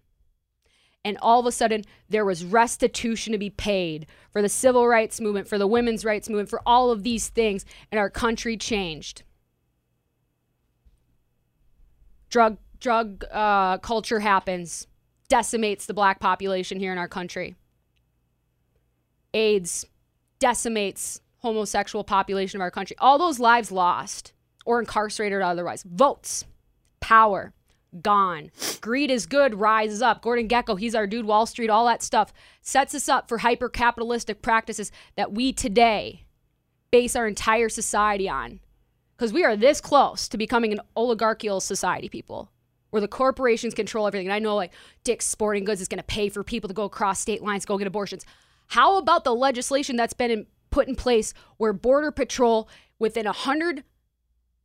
And 1.05 1.17
all 1.21 1.39
of 1.39 1.45
a 1.45 1.51
sudden, 1.51 1.85
there 2.09 2.25
was 2.25 2.43
restitution 2.43 3.31
to 3.31 3.39
be 3.39 3.49
paid 3.49 4.05
for 4.31 4.41
the 4.41 4.49
civil 4.49 4.85
rights 4.85 5.21
movement, 5.21 5.47
for 5.47 5.57
the 5.57 5.65
women's 5.65 6.03
rights 6.03 6.27
movement, 6.27 6.49
for 6.49 6.61
all 6.65 6.91
of 6.91 7.03
these 7.03 7.29
things, 7.29 7.63
and 7.89 7.97
our 7.97 8.09
country 8.09 8.57
changed. 8.57 9.23
Drug 12.29 12.57
drug 12.79 13.23
uh, 13.31 13.77
culture 13.77 14.19
happens, 14.19 14.87
decimates 15.29 15.85
the 15.85 15.93
black 15.93 16.19
population 16.19 16.79
here 16.79 16.91
in 16.91 16.97
our 16.97 17.07
country. 17.07 17.55
AIDS 19.33 19.85
decimates 20.39 21.21
homosexual 21.37 22.03
population 22.03 22.57
of 22.57 22.61
our 22.61 22.71
country. 22.71 22.95
All 22.99 23.17
those 23.17 23.39
lives 23.39 23.71
lost 23.71 24.33
or 24.65 24.79
incarcerated 24.79 25.41
otherwise. 25.41 25.83
Votes, 25.83 26.45
power, 26.99 27.53
gone. 28.01 28.51
Greed 28.81 29.09
is 29.09 29.25
good, 29.25 29.55
rises 29.55 30.01
up. 30.01 30.21
Gordon 30.21 30.47
Gekko, 30.47 30.79
he's 30.79 30.95
our 30.95 31.07
dude, 31.07 31.25
Wall 31.25 31.45
Street, 31.45 31.69
all 31.69 31.85
that 31.85 32.03
stuff 32.03 32.33
sets 32.61 32.93
us 32.93 33.09
up 33.09 33.27
for 33.27 33.39
hyper 33.39 33.69
capitalistic 33.69 34.41
practices 34.41 34.91
that 35.15 35.31
we 35.31 35.53
today 35.53 36.25
base 36.91 37.15
our 37.15 37.27
entire 37.27 37.69
society 37.69 38.27
on. 38.27 38.59
Because 39.15 39.33
we 39.33 39.43
are 39.43 39.55
this 39.55 39.81
close 39.81 40.27
to 40.29 40.37
becoming 40.37 40.71
an 40.71 40.79
oligarchical 40.95 41.59
society, 41.59 42.09
people, 42.09 42.51
where 42.89 43.01
the 43.01 43.07
corporations 43.07 43.73
control 43.73 44.07
everything. 44.07 44.27
And 44.27 44.33
I 44.33 44.39
know, 44.39 44.55
like, 44.55 44.73
Dick's 45.03 45.27
Sporting 45.27 45.63
Goods 45.63 45.81
is 45.81 45.87
going 45.87 45.99
to 45.99 46.03
pay 46.03 46.29
for 46.29 46.43
people 46.43 46.67
to 46.67 46.73
go 46.73 46.83
across 46.83 47.19
state 47.19 47.41
lines, 47.41 47.65
go 47.65 47.77
get 47.77 47.87
abortions. 47.87 48.25
How 48.67 48.97
about 48.97 49.23
the 49.23 49.33
legislation 49.33 49.95
that's 49.95 50.13
been 50.13 50.31
in, 50.31 50.45
put 50.69 50.87
in 50.87 50.95
place 50.95 51.33
where 51.57 51.73
Border 51.73 52.11
Patrol, 52.11 52.69
within 52.97 53.25
100 53.25 53.83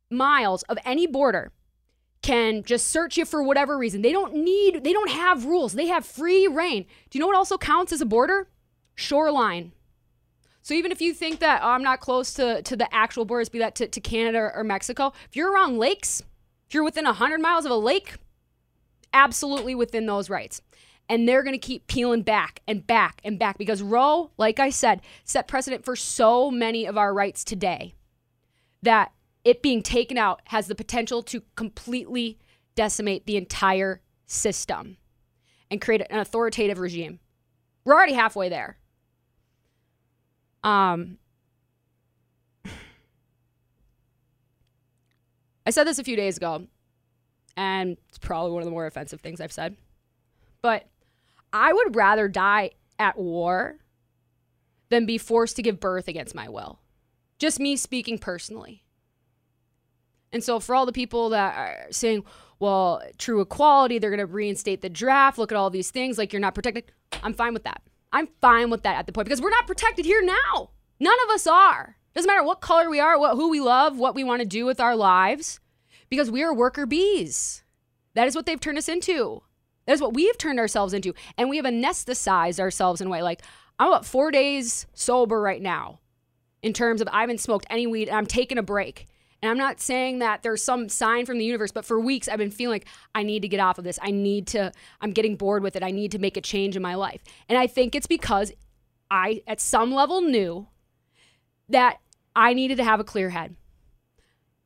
miles 0.09 0.63
of 0.63 0.77
any 0.85 1.07
border, 1.07 1.51
can 2.21 2.63
just 2.63 2.87
search 2.87 3.17
you 3.17 3.25
for 3.25 3.43
whatever 3.43 3.77
reason. 3.77 4.01
They 4.01 4.11
don't 4.11 4.33
need, 4.33 4.83
they 4.83 4.93
don't 4.93 5.11
have 5.11 5.45
rules. 5.45 5.73
They 5.73 5.87
have 5.87 6.05
free 6.05 6.47
reign. 6.47 6.85
Do 7.09 7.17
you 7.17 7.19
know 7.19 7.27
what 7.27 7.35
also 7.35 7.57
counts 7.57 7.93
as 7.93 8.01
a 8.01 8.05
border? 8.05 8.47
Shoreline. 8.95 9.73
So 10.63 10.73
even 10.73 10.91
if 10.91 11.01
you 11.01 11.13
think 11.13 11.39
that 11.41 11.61
oh, 11.63 11.69
I'm 11.69 11.83
not 11.83 11.99
close 11.99 12.33
to, 12.33 12.63
to 12.63 12.75
the 12.75 12.91
actual 12.91 13.25
borders, 13.25 13.49
be 13.49 13.59
that 13.59 13.75
to, 13.75 13.87
to 13.87 14.01
Canada 14.01 14.39
or, 14.39 14.55
or 14.55 14.63
Mexico, 14.63 15.13
if 15.29 15.35
you're 15.35 15.51
around 15.51 15.77
lakes, 15.77 16.23
you're 16.73 16.83
within 16.83 17.05
100 17.05 17.39
miles 17.39 17.65
of 17.65 17.71
a 17.71 17.75
lake, 17.75 18.15
absolutely 19.13 19.75
within 19.75 20.05
those 20.05 20.29
rights. 20.29 20.61
And 21.07 21.27
they're 21.27 21.43
going 21.43 21.53
to 21.53 21.59
keep 21.59 21.87
peeling 21.87 22.23
back 22.23 22.61
and 22.67 22.85
back 22.85 23.21
and 23.23 23.37
back 23.37 23.57
because 23.57 23.81
Roe, 23.81 24.31
like 24.37 24.59
I 24.59 24.69
said, 24.69 25.01
set 25.23 25.47
precedent 25.47 25.85
for 25.85 25.95
so 25.95 26.49
many 26.49 26.85
of 26.85 26.97
our 26.97 27.13
rights 27.13 27.43
today 27.43 27.93
that 28.81 29.11
it 29.43 29.61
being 29.61 29.83
taken 29.83 30.17
out 30.17 30.41
has 30.45 30.67
the 30.67 30.75
potential 30.75 31.21
to 31.23 31.43
completely 31.55 32.39
decimate 32.73 33.25
the 33.25 33.37
entire 33.37 34.01
system 34.25 34.97
and 35.69 35.79
create 35.79 36.01
an 36.09 36.19
authoritative 36.19 36.79
regime. 36.79 37.19
We're 37.83 37.93
already 37.93 38.13
halfway 38.13 38.49
there. 38.49 38.77
Um, 40.63 41.19
I 45.65 45.71
said 45.71 45.85
this 45.85 45.99
a 45.99 46.03
few 46.03 46.15
days 46.15 46.37
ago, 46.37 46.67
and 47.57 47.97
it's 48.09 48.17
probably 48.17 48.51
one 48.51 48.61
of 48.61 48.65
the 48.65 48.71
more 48.71 48.85
offensive 48.85 49.21
things 49.21 49.41
I've 49.41 49.51
said. 49.51 49.75
But 50.61 50.87
I 51.53 51.73
would 51.73 51.95
rather 51.95 52.27
die 52.27 52.71
at 52.99 53.17
war 53.17 53.77
than 54.89 55.05
be 55.05 55.17
forced 55.17 55.55
to 55.55 55.61
give 55.61 55.79
birth 55.79 56.07
against 56.07 56.35
my 56.35 56.49
will. 56.49 56.79
Just 57.39 57.59
me 57.59 57.75
speaking 57.75 58.17
personally. 58.17 58.83
And 60.31 60.43
so, 60.43 60.59
for 60.59 60.75
all 60.75 60.85
the 60.85 60.91
people 60.91 61.29
that 61.29 61.55
are 61.55 61.91
saying, 61.91 62.23
well, 62.59 63.01
true 63.17 63.41
equality, 63.41 63.99
they're 63.99 64.09
going 64.09 64.19
to 64.19 64.25
reinstate 64.25 64.81
the 64.81 64.89
draft, 64.89 65.37
look 65.37 65.51
at 65.51 65.57
all 65.57 65.69
these 65.69 65.91
things, 65.91 66.17
like 66.17 66.33
you're 66.33 66.39
not 66.39 66.55
protected, 66.55 66.91
I'm 67.23 67.33
fine 67.33 67.53
with 67.53 67.63
that. 67.63 67.81
I'm 68.11 68.27
fine 68.41 68.69
with 68.69 68.83
that 68.83 68.97
at 68.97 69.07
the 69.07 69.11
point 69.11 69.25
because 69.25 69.41
we're 69.41 69.49
not 69.49 69.67
protected 69.67 70.05
here 70.05 70.21
now. 70.21 70.71
None 70.99 71.17
of 71.25 71.29
us 71.33 71.47
are. 71.47 71.97
Doesn't 72.15 72.27
matter 72.27 72.43
what 72.43 72.61
color 72.61 72.89
we 72.89 72.99
are, 72.99 73.19
what 73.19 73.35
who 73.35 73.49
we 73.49 73.59
love, 73.59 73.97
what 73.97 74.15
we 74.15 74.23
want 74.23 74.41
to 74.41 74.47
do 74.47 74.65
with 74.65 74.79
our 74.79 74.95
lives, 74.95 75.59
because 76.09 76.31
we 76.31 76.43
are 76.43 76.53
worker 76.53 76.85
bees. 76.85 77.63
That 78.13 78.27
is 78.27 78.35
what 78.35 78.45
they've 78.45 78.59
turned 78.59 78.77
us 78.77 78.87
into. 78.87 79.43
That 79.85 79.93
is 79.93 80.01
what 80.01 80.13
we 80.13 80.27
have 80.27 80.37
turned 80.37 80.59
ourselves 80.59 80.93
into. 80.93 81.13
And 81.37 81.49
we 81.49 81.57
have 81.57 81.65
anesthetized 81.65 82.59
ourselves 82.59 83.01
in 83.01 83.07
a 83.07 83.09
way. 83.09 83.21
Like, 83.21 83.41
I'm 83.77 83.89
about 83.89 84.05
four 84.05 84.31
days 84.31 84.87
sober 84.93 85.41
right 85.41 85.61
now 85.61 85.99
in 86.63 86.73
terms 86.73 87.01
of 87.01 87.09
I 87.11 87.21
haven't 87.21 87.41
smoked 87.41 87.67
any 87.69 87.85
weed 87.85 88.07
and 88.07 88.17
I'm 88.17 88.25
taking 88.25 88.57
a 88.57 88.63
break. 88.63 89.07
And 89.41 89.51
I'm 89.51 89.57
not 89.57 89.81
saying 89.81 90.19
that 90.19 90.41
there's 90.41 90.63
some 90.63 90.89
sign 90.89 91.25
from 91.25 91.37
the 91.37 91.45
universe, 91.45 91.71
but 91.71 91.85
for 91.85 91.99
weeks 91.99 92.27
I've 92.27 92.39
been 92.39 92.49
feeling 92.49 92.75
like 92.75 92.87
I 93.13 93.21
need 93.23 93.41
to 93.41 93.47
get 93.47 93.59
off 93.59 93.77
of 93.77 93.83
this. 93.83 93.99
I 94.01 94.11
need 94.11 94.47
to, 94.47 94.71
I'm 95.01 95.11
getting 95.11 95.35
bored 95.35 95.61
with 95.61 95.75
it. 95.75 95.83
I 95.83 95.91
need 95.91 96.11
to 96.13 96.19
make 96.19 96.37
a 96.37 96.41
change 96.41 96.75
in 96.75 96.81
my 96.81 96.95
life. 96.95 97.21
And 97.49 97.57
I 97.57 97.67
think 97.67 97.93
it's 97.93 98.07
because 98.07 98.53
I, 99.11 99.43
at 99.45 99.59
some 99.59 99.93
level, 99.93 100.21
knew 100.21 100.67
that 101.69 101.99
I 102.35 102.53
needed 102.53 102.77
to 102.77 102.83
have 102.83 102.99
a 102.99 103.05
clear 103.05 103.29
head. 103.29 103.55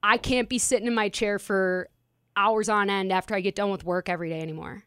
I 0.01 0.17
can't 0.17 0.49
be 0.49 0.57
sitting 0.57 0.87
in 0.87 0.95
my 0.95 1.09
chair 1.09 1.39
for 1.39 1.89
hours 2.35 2.69
on 2.69 2.89
end 2.89 3.11
after 3.11 3.35
I 3.35 3.41
get 3.41 3.55
done 3.55 3.69
with 3.69 3.83
work 3.83 4.09
every 4.09 4.29
day 4.29 4.41
anymore. 4.41 4.83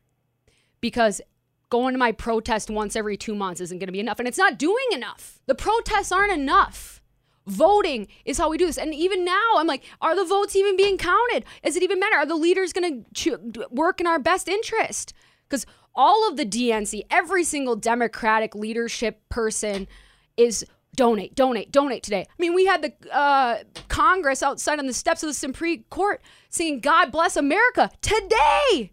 Because 0.80 1.20
going 1.68 1.94
to 1.94 1.98
my 1.98 2.12
protest 2.12 2.70
once 2.70 2.96
every 2.96 3.16
two 3.16 3.34
months 3.34 3.60
isn't 3.60 3.78
going 3.78 3.86
to 3.86 3.92
be 3.92 4.00
enough. 4.00 4.18
And 4.18 4.26
it's 4.26 4.38
not 4.38 4.58
doing 4.58 4.84
enough. 4.92 5.40
The 5.46 5.54
protests 5.54 6.12
aren't 6.12 6.32
enough. 6.32 7.00
Voting 7.46 8.08
is 8.24 8.38
how 8.38 8.50
we 8.50 8.58
do 8.58 8.66
this. 8.66 8.78
And 8.78 8.94
even 8.94 9.24
now, 9.24 9.52
I'm 9.56 9.66
like, 9.66 9.84
are 10.00 10.14
the 10.14 10.24
votes 10.24 10.54
even 10.54 10.76
being 10.76 10.96
counted? 10.96 11.44
Does 11.64 11.76
it 11.76 11.82
even 11.82 11.98
matter? 11.98 12.16
Are 12.16 12.26
the 12.26 12.36
leaders 12.36 12.72
going 12.72 13.04
to 13.14 13.66
work 13.70 14.00
in 14.00 14.06
our 14.06 14.18
best 14.18 14.48
interest? 14.48 15.12
Because 15.48 15.66
all 15.94 16.28
of 16.28 16.36
the 16.36 16.46
DNC, 16.46 17.02
every 17.10 17.44
single 17.44 17.76
Democratic 17.76 18.54
leadership 18.54 19.20
person 19.28 19.88
is 20.36 20.64
donate, 20.94 21.34
donate, 21.34 21.72
donate 21.72 22.02
today. 22.02 22.26
I 22.28 22.34
mean, 22.38 22.54
we 22.54 22.66
had 22.66 22.82
the 22.82 22.92
uh, 23.14 23.58
Congress 23.88 24.42
outside 24.42 24.78
on 24.78 24.86
the 24.86 24.92
steps 24.92 25.22
of 25.22 25.28
the 25.28 25.34
Supreme 25.34 25.84
Court 25.90 26.22
singing 26.50 26.80
God 26.80 27.10
bless 27.10 27.36
America 27.36 27.90
today. 28.00 28.92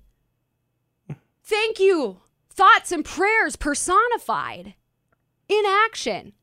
Thank 1.44 1.79
you. 1.79 2.22
Thoughts 2.50 2.91
and 2.91 3.03
prayers 3.03 3.56
personified 3.56 4.75
in 5.48 5.63
action. 5.65 6.34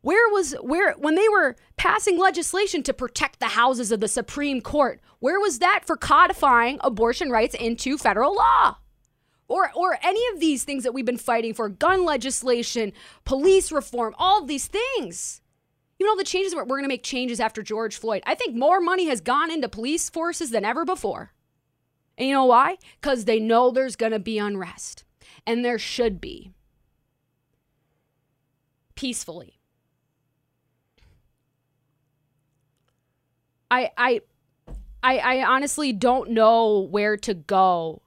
Where 0.00 0.32
was 0.32 0.54
where 0.60 0.94
when 0.94 1.16
they 1.16 1.28
were 1.28 1.56
passing 1.76 2.18
legislation 2.18 2.82
to 2.84 2.94
protect 2.94 3.40
the 3.40 3.48
houses 3.48 3.90
of 3.90 4.00
the 4.00 4.08
Supreme 4.08 4.60
Court? 4.60 5.00
Where 5.18 5.40
was 5.40 5.58
that 5.58 5.82
for 5.84 5.96
codifying 5.96 6.78
abortion 6.82 7.30
rights 7.30 7.54
into 7.54 7.98
federal 7.98 8.36
law? 8.36 8.76
Or 9.48 9.70
or 9.74 9.98
any 10.02 10.22
of 10.32 10.40
these 10.40 10.62
things 10.64 10.84
that 10.84 10.92
we've 10.92 11.06
been 11.06 11.16
fighting 11.16 11.54
for, 11.54 11.70
gun 11.70 12.04
legislation, 12.04 12.92
police 13.24 13.72
reform, 13.72 14.14
all 14.18 14.42
of 14.42 14.46
these 14.46 14.66
things. 14.66 15.40
You 15.98 16.06
know 16.06 16.16
the 16.16 16.24
changes 16.24 16.54
we're, 16.54 16.62
we're 16.62 16.76
going 16.76 16.84
to 16.84 16.88
make 16.88 17.02
changes 17.02 17.40
after 17.40 17.62
George 17.62 17.96
Floyd. 17.96 18.22
I 18.26 18.34
think 18.34 18.54
more 18.54 18.80
money 18.80 19.06
has 19.06 19.20
gone 19.20 19.50
into 19.50 19.68
police 19.68 20.08
forces 20.10 20.50
than 20.50 20.64
ever 20.64 20.84
before. 20.84 21.32
And 22.16 22.28
you 22.28 22.34
know 22.34 22.44
why? 22.44 22.76
Cuz 23.00 23.24
they 23.24 23.40
know 23.40 23.70
there's 23.70 23.96
going 23.96 24.12
to 24.12 24.18
be 24.18 24.38
unrest. 24.38 25.04
And 25.46 25.64
there 25.64 25.78
should 25.78 26.20
be. 26.20 26.52
Peacefully. 28.94 29.58
I 33.70 33.90
I 33.96 34.20
I, 35.02 35.18
I 35.18 35.44
honestly 35.44 35.92
don't 35.92 36.30
know 36.30 36.80
where 36.80 37.16
to 37.16 37.34
go 37.34 38.02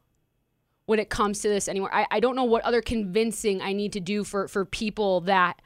when 0.91 0.99
it 0.99 1.09
comes 1.09 1.39
to 1.39 1.47
this 1.47 1.69
anymore. 1.69 1.89
I, 1.95 2.05
I 2.11 2.19
don't 2.19 2.35
know 2.35 2.43
what 2.43 2.65
other 2.65 2.81
convincing 2.81 3.61
I 3.61 3.71
need 3.71 3.93
to 3.93 4.01
do 4.01 4.25
for, 4.25 4.49
for 4.49 4.65
people 4.65 5.21
that 5.21 5.61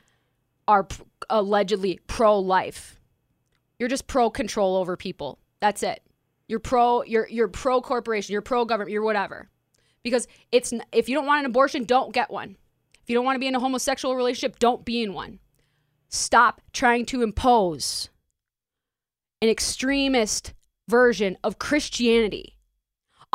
are 0.68 0.84
p- 0.84 1.04
allegedly 1.32 2.00
pro 2.06 2.38
life. 2.38 3.00
You're 3.80 3.90
just 3.90 4.06
pro 4.06 4.30
control 4.30 4.76
over 4.76 4.96
people. 4.96 5.40
That's 5.62 5.82
it. 5.82 6.04
You're 6.48 6.60
pro 6.60 7.02
you're 7.02 7.28
you're 7.28 7.48
pro 7.48 7.82
corporation, 7.82 8.34
you're 8.34 8.44
pro 8.44 8.66
government, 8.66 8.92
you're 8.92 9.02
whatever. 9.02 9.50
Because 10.04 10.28
it's 10.52 10.72
if 10.92 11.10
you 11.10 11.16
don't 11.16 11.26
want 11.26 11.40
an 11.40 11.48
abortion, 11.48 11.86
don't 11.86 12.14
get 12.14 12.30
one. 12.30 12.56
If 13.02 13.10
you 13.10 13.16
don't 13.16 13.26
want 13.26 13.38
to 13.38 13.40
be 13.40 13.48
in 13.48 13.56
a 13.56 13.60
homosexual 13.60 14.16
relationship, 14.16 14.60
don't 14.60 14.86
be 14.86 15.02
in 15.02 15.12
one. 15.16 15.40
Stop 16.08 16.62
trying 16.72 17.08
to 17.08 17.24
impose 17.24 18.12
an 19.42 19.50
extremist 19.50 20.54
version 20.88 21.36
of 21.44 21.58
Christianity 21.58 22.55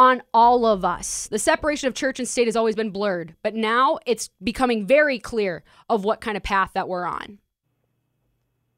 on 0.00 0.22
all 0.32 0.64
of 0.64 0.82
us. 0.82 1.28
The 1.30 1.38
separation 1.38 1.86
of 1.86 1.94
church 1.94 2.18
and 2.18 2.26
state 2.26 2.46
has 2.46 2.56
always 2.56 2.74
been 2.74 2.88
blurred, 2.88 3.34
but 3.42 3.54
now 3.54 3.98
it's 4.06 4.30
becoming 4.42 4.86
very 4.86 5.18
clear 5.18 5.62
of 5.90 6.04
what 6.04 6.22
kind 6.22 6.38
of 6.38 6.42
path 6.42 6.70
that 6.72 6.88
we're 6.88 7.04
on. 7.04 7.38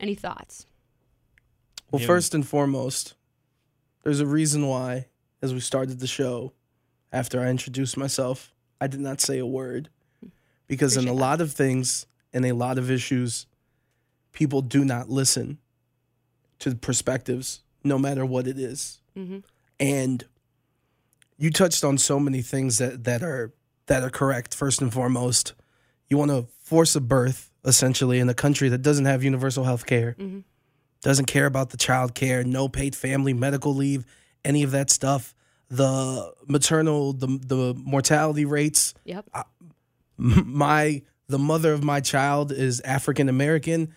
Any 0.00 0.16
thoughts? 0.16 0.66
Well, 1.92 2.00
yeah. 2.00 2.08
first 2.08 2.34
and 2.34 2.44
foremost, 2.44 3.14
there's 4.02 4.18
a 4.18 4.26
reason 4.26 4.66
why, 4.66 5.06
as 5.40 5.54
we 5.54 5.60
started 5.60 6.00
the 6.00 6.08
show, 6.08 6.54
after 7.12 7.40
I 7.40 7.50
introduced 7.50 7.96
myself, 7.96 8.52
I 8.80 8.88
did 8.88 8.98
not 8.98 9.20
say 9.20 9.38
a 9.38 9.46
word. 9.46 9.90
Because 10.66 10.96
Appreciate 10.96 11.12
in 11.12 11.16
a 11.16 11.20
that. 11.20 11.24
lot 11.24 11.40
of 11.40 11.52
things 11.52 12.06
and 12.32 12.44
a 12.44 12.52
lot 12.52 12.78
of 12.78 12.90
issues, 12.90 13.46
people 14.32 14.60
do 14.60 14.84
not 14.84 15.08
listen 15.08 15.58
to 16.58 16.74
perspectives, 16.74 17.60
no 17.84 17.96
matter 17.96 18.26
what 18.26 18.48
it 18.48 18.58
is. 18.58 19.00
Mm-hmm. 19.16 19.38
And 19.78 20.24
you 21.42 21.50
touched 21.50 21.82
on 21.82 21.98
so 21.98 22.20
many 22.20 22.40
things 22.40 22.78
that, 22.78 23.02
that 23.02 23.24
are 23.24 23.52
that 23.86 24.04
are 24.04 24.10
correct. 24.10 24.54
First 24.54 24.80
and 24.80 24.92
foremost, 24.92 25.54
you 26.08 26.16
want 26.16 26.30
to 26.30 26.46
force 26.62 26.94
a 26.94 27.00
birth 27.00 27.50
essentially 27.64 28.20
in 28.20 28.28
a 28.28 28.34
country 28.34 28.68
that 28.68 28.78
doesn't 28.78 29.06
have 29.06 29.24
universal 29.24 29.64
health 29.64 29.84
care, 29.84 30.14
mm-hmm. 30.16 30.40
doesn't 31.00 31.26
care 31.26 31.46
about 31.46 31.70
the 31.70 31.76
child 31.76 32.14
care, 32.14 32.44
no 32.44 32.68
paid 32.68 32.94
family 32.94 33.32
medical 33.32 33.74
leave, 33.74 34.04
any 34.44 34.62
of 34.62 34.70
that 34.70 34.88
stuff. 34.88 35.34
The 35.68 36.32
maternal, 36.46 37.12
the 37.12 37.26
the 37.26 37.74
mortality 37.76 38.44
rates. 38.44 38.94
Yep. 39.04 39.28
I, 39.34 39.42
my 40.18 41.02
the 41.26 41.40
mother 41.40 41.72
of 41.72 41.82
my 41.82 41.98
child 41.98 42.52
is 42.52 42.80
African 42.82 43.28
American. 43.28 43.92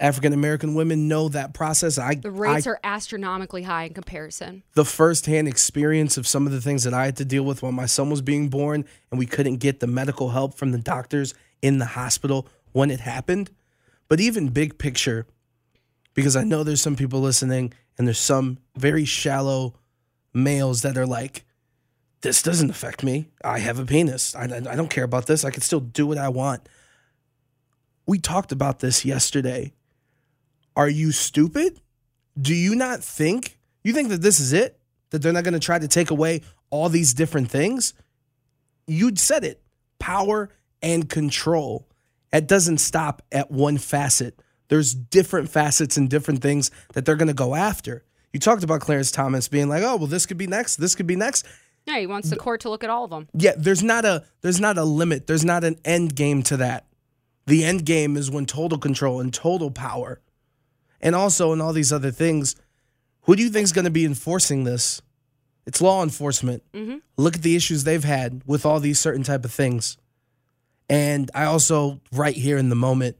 African 0.00 0.32
American 0.32 0.74
women 0.74 1.08
know 1.08 1.28
that 1.28 1.52
process. 1.52 1.98
I 1.98 2.14
the 2.14 2.30
rates 2.30 2.66
I, 2.66 2.70
are 2.70 2.80
astronomically 2.82 3.62
high 3.62 3.84
in 3.84 3.94
comparison. 3.94 4.62
The 4.72 4.86
firsthand 4.86 5.46
experience 5.46 6.16
of 6.16 6.26
some 6.26 6.46
of 6.46 6.52
the 6.52 6.60
things 6.60 6.84
that 6.84 6.94
I 6.94 7.04
had 7.04 7.18
to 7.18 7.24
deal 7.24 7.42
with 7.42 7.62
when 7.62 7.74
my 7.74 7.84
son 7.84 8.08
was 8.08 8.22
being 8.22 8.48
born, 8.48 8.86
and 9.10 9.18
we 9.18 9.26
couldn't 9.26 9.56
get 9.56 9.80
the 9.80 9.86
medical 9.86 10.30
help 10.30 10.54
from 10.54 10.72
the 10.72 10.78
doctors 10.78 11.34
in 11.60 11.78
the 11.78 11.84
hospital 11.84 12.48
when 12.72 12.90
it 12.90 13.00
happened. 13.00 13.50
But 14.08 14.20
even 14.20 14.48
big 14.48 14.78
picture, 14.78 15.26
because 16.14 16.34
I 16.34 16.44
know 16.44 16.64
there's 16.64 16.80
some 16.80 16.96
people 16.96 17.20
listening, 17.20 17.74
and 17.98 18.06
there's 18.06 18.18
some 18.18 18.58
very 18.76 19.04
shallow 19.04 19.74
males 20.32 20.80
that 20.80 20.96
are 20.96 21.06
like, 21.06 21.44
"This 22.22 22.42
doesn't 22.42 22.70
affect 22.70 23.02
me. 23.02 23.28
I 23.44 23.58
have 23.58 23.78
a 23.78 23.84
penis. 23.84 24.34
I, 24.34 24.44
I 24.44 24.76
don't 24.76 24.90
care 24.90 25.04
about 25.04 25.26
this. 25.26 25.44
I 25.44 25.50
can 25.50 25.60
still 25.60 25.80
do 25.80 26.06
what 26.06 26.16
I 26.16 26.30
want." 26.30 26.66
We 28.06 28.18
talked 28.18 28.50
about 28.50 28.80
this 28.80 29.04
yesterday 29.04 29.74
are 30.76 30.88
you 30.88 31.12
stupid? 31.12 31.80
Do 32.40 32.54
you 32.54 32.74
not 32.74 33.02
think? 33.02 33.58
You 33.82 33.92
think 33.92 34.08
that 34.10 34.22
this 34.22 34.40
is 34.40 34.52
it? 34.52 34.78
That 35.10 35.22
they're 35.22 35.32
not 35.32 35.44
going 35.44 35.54
to 35.54 35.60
try 35.60 35.78
to 35.78 35.88
take 35.88 36.10
away 36.10 36.42
all 36.70 36.88
these 36.88 37.14
different 37.14 37.50
things? 37.50 37.94
You'd 38.86 39.18
said 39.18 39.44
it 39.44 39.60
power 39.98 40.50
and 40.82 41.08
control. 41.08 41.86
It 42.32 42.46
doesn't 42.46 42.78
stop 42.78 43.22
at 43.32 43.50
one 43.50 43.78
facet. 43.78 44.40
There's 44.68 44.94
different 44.94 45.50
facets 45.50 45.96
and 45.96 46.08
different 46.08 46.42
things 46.42 46.70
that 46.94 47.04
they're 47.04 47.16
going 47.16 47.28
to 47.28 47.34
go 47.34 47.54
after. 47.54 48.04
You 48.32 48.38
talked 48.38 48.62
about 48.62 48.80
Clarence 48.80 49.10
Thomas 49.10 49.48
being 49.48 49.68
like, 49.68 49.82
"Oh, 49.82 49.96
well, 49.96 50.06
this 50.06 50.26
could 50.26 50.38
be 50.38 50.46
next. 50.46 50.76
This 50.76 50.94
could 50.94 51.06
be 51.06 51.16
next." 51.16 51.44
Yeah, 51.86 51.98
he 51.98 52.06
wants 52.06 52.30
the 52.30 52.36
court 52.36 52.60
to 52.60 52.70
look 52.70 52.84
at 52.84 52.90
all 52.90 53.04
of 53.04 53.10
them. 53.10 53.28
Yeah, 53.32 53.54
there's 53.56 53.82
not 53.82 54.04
a 54.04 54.24
there's 54.42 54.60
not 54.60 54.78
a 54.78 54.84
limit. 54.84 55.26
There's 55.26 55.44
not 55.44 55.64
an 55.64 55.76
end 55.84 56.14
game 56.14 56.42
to 56.44 56.56
that. 56.58 56.86
The 57.46 57.64
end 57.64 57.84
game 57.84 58.16
is 58.16 58.30
when 58.30 58.46
total 58.46 58.78
control 58.78 59.20
and 59.20 59.34
total 59.34 59.70
power 59.70 60.20
and 61.00 61.14
also 61.14 61.52
in 61.52 61.60
all 61.60 61.72
these 61.72 61.92
other 61.92 62.10
things. 62.10 62.56
Who 63.22 63.36
do 63.36 63.42
you 63.42 63.50
think 63.50 63.64
is 63.64 63.72
going 63.72 63.84
to 63.84 63.90
be 63.90 64.04
enforcing 64.04 64.64
this? 64.64 65.02
It's 65.66 65.80
law 65.80 66.02
enforcement. 66.02 66.62
Mm-hmm. 66.72 66.98
Look 67.16 67.36
at 67.36 67.42
the 67.42 67.54
issues 67.54 67.84
they've 67.84 68.02
had 68.02 68.42
with 68.46 68.64
all 68.64 68.80
these 68.80 68.98
certain 68.98 69.22
type 69.22 69.44
of 69.44 69.52
things. 69.52 69.96
And 70.88 71.30
I 71.34 71.44
also, 71.44 72.00
right 72.12 72.34
here 72.34 72.58
in 72.58 72.68
the 72.70 72.74
moment, 72.74 73.16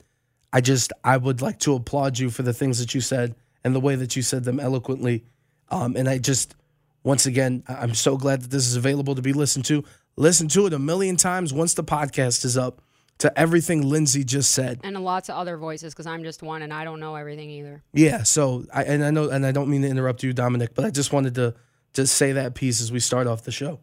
I 0.52 0.60
just 0.60 0.92
I 1.04 1.16
would 1.16 1.42
like 1.42 1.60
to 1.60 1.74
applaud 1.74 2.18
you 2.18 2.30
for 2.30 2.42
the 2.42 2.52
things 2.52 2.80
that 2.80 2.94
you 2.94 3.00
said 3.00 3.36
and 3.62 3.74
the 3.74 3.80
way 3.80 3.94
that 3.94 4.16
you 4.16 4.22
said 4.22 4.44
them 4.44 4.58
eloquently. 4.58 5.24
Um, 5.68 5.94
and 5.96 6.08
I 6.08 6.18
just, 6.18 6.56
once 7.04 7.26
again, 7.26 7.62
I'm 7.68 7.94
so 7.94 8.16
glad 8.16 8.42
that 8.42 8.50
this 8.50 8.66
is 8.66 8.74
available 8.74 9.14
to 9.14 9.22
be 9.22 9.32
listened 9.32 9.66
to. 9.66 9.84
Listen 10.16 10.48
to 10.48 10.66
it 10.66 10.72
a 10.72 10.78
million 10.78 11.16
times 11.16 11.52
once 11.52 11.74
the 11.74 11.84
podcast 11.84 12.44
is 12.44 12.58
up 12.58 12.82
to 13.20 13.38
everything 13.38 13.82
Lindsay 13.88 14.24
just 14.24 14.50
said. 14.50 14.80
And 14.82 14.98
lots 15.04 15.28
of 15.28 15.36
other 15.36 15.56
voices 15.56 15.92
because 15.92 16.06
I'm 16.06 16.24
just 16.24 16.42
one 16.42 16.62
and 16.62 16.72
I 16.72 16.84
don't 16.84 17.00
know 17.00 17.14
everything 17.14 17.50
either. 17.50 17.82
Yeah. 17.92 18.22
So 18.22 18.64
I 18.72 18.84
and 18.84 19.04
I 19.04 19.10
know 19.10 19.30
and 19.30 19.46
I 19.46 19.52
don't 19.52 19.68
mean 19.68 19.82
to 19.82 19.88
interrupt 19.88 20.22
you, 20.22 20.32
Dominic, 20.32 20.74
but 20.74 20.84
I 20.84 20.90
just 20.90 21.12
wanted 21.12 21.34
to 21.36 21.54
just 21.92 22.14
say 22.16 22.32
that 22.32 22.54
piece 22.54 22.80
as 22.80 22.90
we 22.90 22.98
start 22.98 23.26
off 23.26 23.44
the 23.44 23.52
show. 23.52 23.80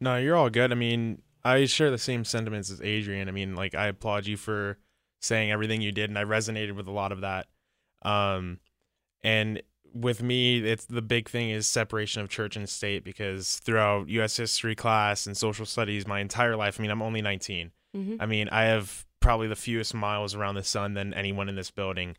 No, 0.00 0.16
you're 0.16 0.36
all 0.36 0.50
good. 0.50 0.72
I 0.72 0.74
mean, 0.76 1.22
I 1.44 1.64
share 1.66 1.90
the 1.90 1.98
same 1.98 2.24
sentiments 2.24 2.70
as 2.70 2.80
Adrian. 2.80 3.28
I 3.28 3.32
mean, 3.32 3.54
like 3.54 3.74
I 3.74 3.88
applaud 3.88 4.26
you 4.26 4.36
for 4.36 4.78
saying 5.20 5.50
everything 5.50 5.80
you 5.80 5.92
did, 5.92 6.10
and 6.10 6.18
I 6.18 6.24
resonated 6.24 6.76
with 6.76 6.86
a 6.86 6.92
lot 6.92 7.12
of 7.12 7.22
that. 7.22 7.46
Um, 8.02 8.60
and 9.22 9.62
with 9.92 10.22
me, 10.22 10.58
it's 10.58 10.84
the 10.84 11.02
big 11.02 11.28
thing 11.28 11.50
is 11.50 11.66
separation 11.66 12.22
of 12.22 12.28
church 12.28 12.56
and 12.56 12.68
state 12.68 13.02
because 13.02 13.60
throughout 13.64 14.08
U.S. 14.10 14.36
history 14.36 14.74
class 14.76 15.26
and 15.26 15.36
social 15.36 15.66
studies, 15.66 16.06
my 16.06 16.20
entire 16.20 16.54
life. 16.54 16.78
I 16.78 16.82
mean, 16.82 16.90
I'm 16.90 17.02
only 17.02 17.22
19. 17.22 17.72
Mm-hmm. 17.96 18.16
I 18.20 18.26
mean, 18.26 18.48
I 18.50 18.64
have 18.64 19.06
probably 19.20 19.48
the 19.48 19.56
fewest 19.56 19.94
miles 19.94 20.34
around 20.34 20.54
the 20.54 20.62
sun 20.62 20.94
than 20.94 21.14
anyone 21.14 21.48
in 21.48 21.56
this 21.56 21.70
building. 21.70 22.16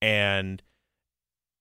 And 0.00 0.62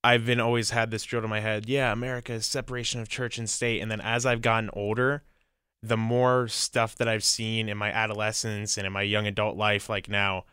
I've 0.03 0.25
been 0.25 0.39
always 0.39 0.69
had 0.69 0.89
this 0.91 1.03
drilled 1.03 1.25
in 1.25 1.29
my 1.29 1.39
head. 1.39 1.67
Yeah, 1.67 1.91
America 1.91 2.33
is 2.33 2.45
separation 2.45 3.01
of 3.01 3.09
church 3.09 3.37
and 3.37 3.49
state. 3.49 3.81
And 3.81 3.91
then 3.91 4.01
as 4.01 4.25
I've 4.25 4.41
gotten 4.41 4.69
older, 4.73 5.23
the 5.83 5.97
more 5.97 6.47
stuff 6.47 6.95
that 6.95 7.07
I've 7.07 7.23
seen 7.23 7.69
in 7.69 7.77
my 7.77 7.91
adolescence 7.91 8.77
and 8.77 8.87
in 8.87 8.93
my 8.93 9.03
young 9.03 9.27
adult 9.27 9.57
life, 9.57 9.89
like 9.89 10.09
now, 10.09 10.45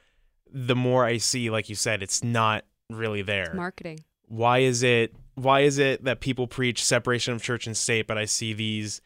the 0.50 0.76
more 0.76 1.04
I 1.04 1.18
see, 1.18 1.50
like 1.50 1.68
you 1.68 1.74
said, 1.74 2.02
it's 2.02 2.22
not 2.22 2.64
really 2.90 3.22
there. 3.22 3.44
It's 3.44 3.54
marketing. 3.54 4.00
Why 4.26 4.58
is 4.58 4.82
it? 4.82 5.14
Why 5.34 5.60
is 5.60 5.78
it 5.78 6.04
that 6.04 6.20
people 6.20 6.46
preach 6.46 6.84
separation 6.84 7.34
of 7.34 7.42
church 7.42 7.66
and 7.66 7.76
state, 7.76 8.06
but 8.06 8.18
I 8.18 8.24
see 8.24 8.52
these 8.52 9.00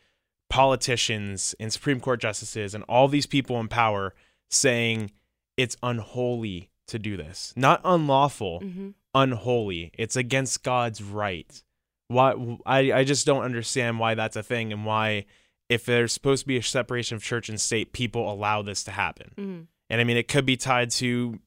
politicians 0.51 1.55
and 1.61 1.73
Supreme 1.73 2.01
Court 2.01 2.21
justices 2.21 2.75
and 2.75 2.85
all 2.85 3.09
these 3.09 3.27
people 3.27 3.61
in 3.61 3.69
power 3.69 4.15
saying 4.51 5.13
it's 5.57 5.77
unholy 5.83 6.71
to 6.87 6.99
do 6.99 7.17
this. 7.17 7.53
Not 7.57 7.81
unlawful, 7.85 8.61
mm-hmm. 8.61 8.91
unholy. 9.15 9.93
It's 9.99 10.17
against 10.17 10.63
God's 10.63 11.03
right. 11.03 11.63
Why 12.09 12.35
I 12.65 12.93
I 12.93 13.05
just 13.05 13.27
don't 13.27 13.45
understand 13.45 13.99
why 13.99 14.15
that's 14.15 14.37
a 14.37 14.43
thing 14.43 14.73
and 14.73 14.87
why 14.87 15.27
if 15.69 15.85
there's 15.85 16.13
supposed 16.13 16.45
to 16.45 16.49
be 16.49 16.57
a 16.57 16.63
separation 16.63 17.17
of 17.17 17.23
church 17.23 17.51
and 17.51 17.61
state, 17.61 17.93
people 17.93 18.33
allow 18.33 18.63
this 18.63 18.83
to 18.85 18.91
happen. 18.91 19.33
Mhm. 19.37 19.67
And 19.91 20.01
I 20.01 20.05
mean, 20.05 20.17
it 20.17 20.29
could 20.29 20.47
be 20.47 20.57
tied 20.57 20.91
to 20.93 21.39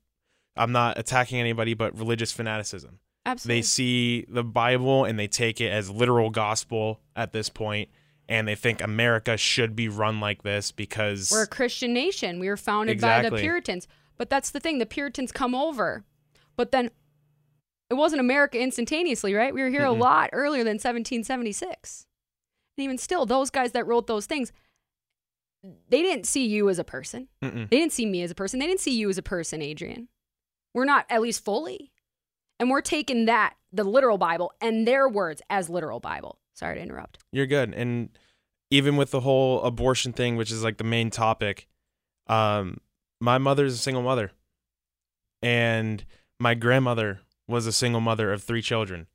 I'm 0.55 0.71
not 0.71 0.99
attacking 0.99 1.39
anybody, 1.39 1.73
but 1.73 1.97
religious 1.97 2.31
fanaticism. 2.31 2.99
Absolutely. 3.25 3.57
They 3.57 3.61
see 3.63 4.25
the 4.29 4.43
Bible 4.43 5.05
and 5.05 5.17
they 5.17 5.27
take 5.27 5.61
it 5.61 5.71
as 5.71 5.89
literal 5.89 6.29
gospel 6.29 6.99
at 7.15 7.33
this 7.33 7.49
point, 7.49 7.89
and 8.31 8.47
they 8.47 8.55
think 8.55 8.81
America 8.81 9.35
should 9.35 9.75
be 9.75 9.89
run 9.89 10.21
like 10.21 10.43
this 10.43 10.71
because 10.71 11.29
We're 11.29 11.43
a 11.43 11.47
Christian 11.47 11.91
nation. 11.91 12.39
We 12.39 12.47
were 12.47 12.55
founded 12.55 13.01
by 13.01 13.21
the 13.21 13.35
Puritans. 13.35 13.89
But 14.17 14.29
that's 14.29 14.51
the 14.51 14.61
thing. 14.61 14.77
The 14.77 14.85
Puritans 14.85 15.33
come 15.33 15.53
over. 15.53 16.05
But 16.55 16.71
then 16.71 16.91
it 17.89 17.95
wasn't 17.95 18.21
America 18.21 18.57
instantaneously, 18.57 19.33
right? 19.33 19.53
We 19.53 19.61
were 19.61 19.69
here 19.69 19.81
Mm-mm. 19.81 19.89
a 19.89 19.91
mm-hmm. 19.91 20.01
lot 20.01 20.29
earlier 20.31 20.63
than 20.63 20.75
1776. 20.75 22.07
And 22.77 22.85
even 22.85 22.97
still, 22.97 23.25
those 23.25 23.49
guys 23.49 23.73
that 23.73 23.85
wrote 23.85 24.07
those 24.07 24.27
things, 24.27 24.53
they 25.89 26.01
didn't 26.01 26.25
see 26.25 26.45
you 26.45 26.69
as 26.69 26.79
a 26.79 26.85
person. 26.85 27.27
Mm-mm. 27.43 27.69
They 27.69 27.79
didn't 27.79 27.91
see 27.91 28.05
me 28.05 28.23
as 28.23 28.31
a 28.31 28.35
person. 28.35 28.61
They 28.61 28.67
didn't 28.67 28.79
see 28.79 28.95
you 28.97 29.09
as 29.09 29.17
a 29.17 29.23
person, 29.23 29.61
Adrian. 29.61 30.07
We're 30.73 30.85
not, 30.85 31.05
at 31.09 31.21
least 31.21 31.43
fully. 31.43 31.91
And 32.61 32.69
we're 32.69 32.79
taking 32.79 33.25
that, 33.25 33.55
the 33.73 33.83
literal 33.83 34.17
Bible, 34.17 34.53
and 34.61 34.87
their 34.87 35.09
words 35.09 35.41
as 35.49 35.69
literal 35.69 35.99
Bible. 35.99 36.39
Sorry 36.61 36.75
to 36.75 36.81
interrupt. 36.81 37.17
you're 37.31 37.47
good. 37.47 37.73
And 37.73 38.09
even 38.69 38.95
with 38.95 39.11
the 39.11 39.19
whole 39.21 39.61
abortion 39.63 40.13
thing, 40.13 40.35
which 40.37 40.51
is 40.51 40.63
like 40.63 40.77
the 40.77 40.83
main 40.83 41.09
topic, 41.09 41.67
um, 42.27 42.77
my 43.19 43.37
is 43.65 43.73
a 43.73 43.77
single 43.77 44.03
mother, 44.03 44.31
and 45.41 46.05
my 46.39 46.53
grandmother 46.53 47.21
was 47.47 47.65
a 47.67 47.71
single 47.71 47.99
mother 48.01 48.31
of 48.31 48.43
three 48.43 48.61
children, 48.61 49.07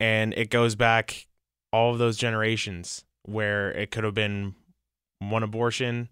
and 0.00 0.34
it 0.34 0.50
goes 0.50 0.74
back 0.74 1.26
all 1.72 1.92
of 1.92 1.98
those 1.98 2.16
generations 2.16 3.04
where 3.22 3.70
it 3.72 3.90
could 3.90 4.04
have 4.04 4.14
been 4.14 4.54
one 5.20 5.42
abortion, 5.42 6.08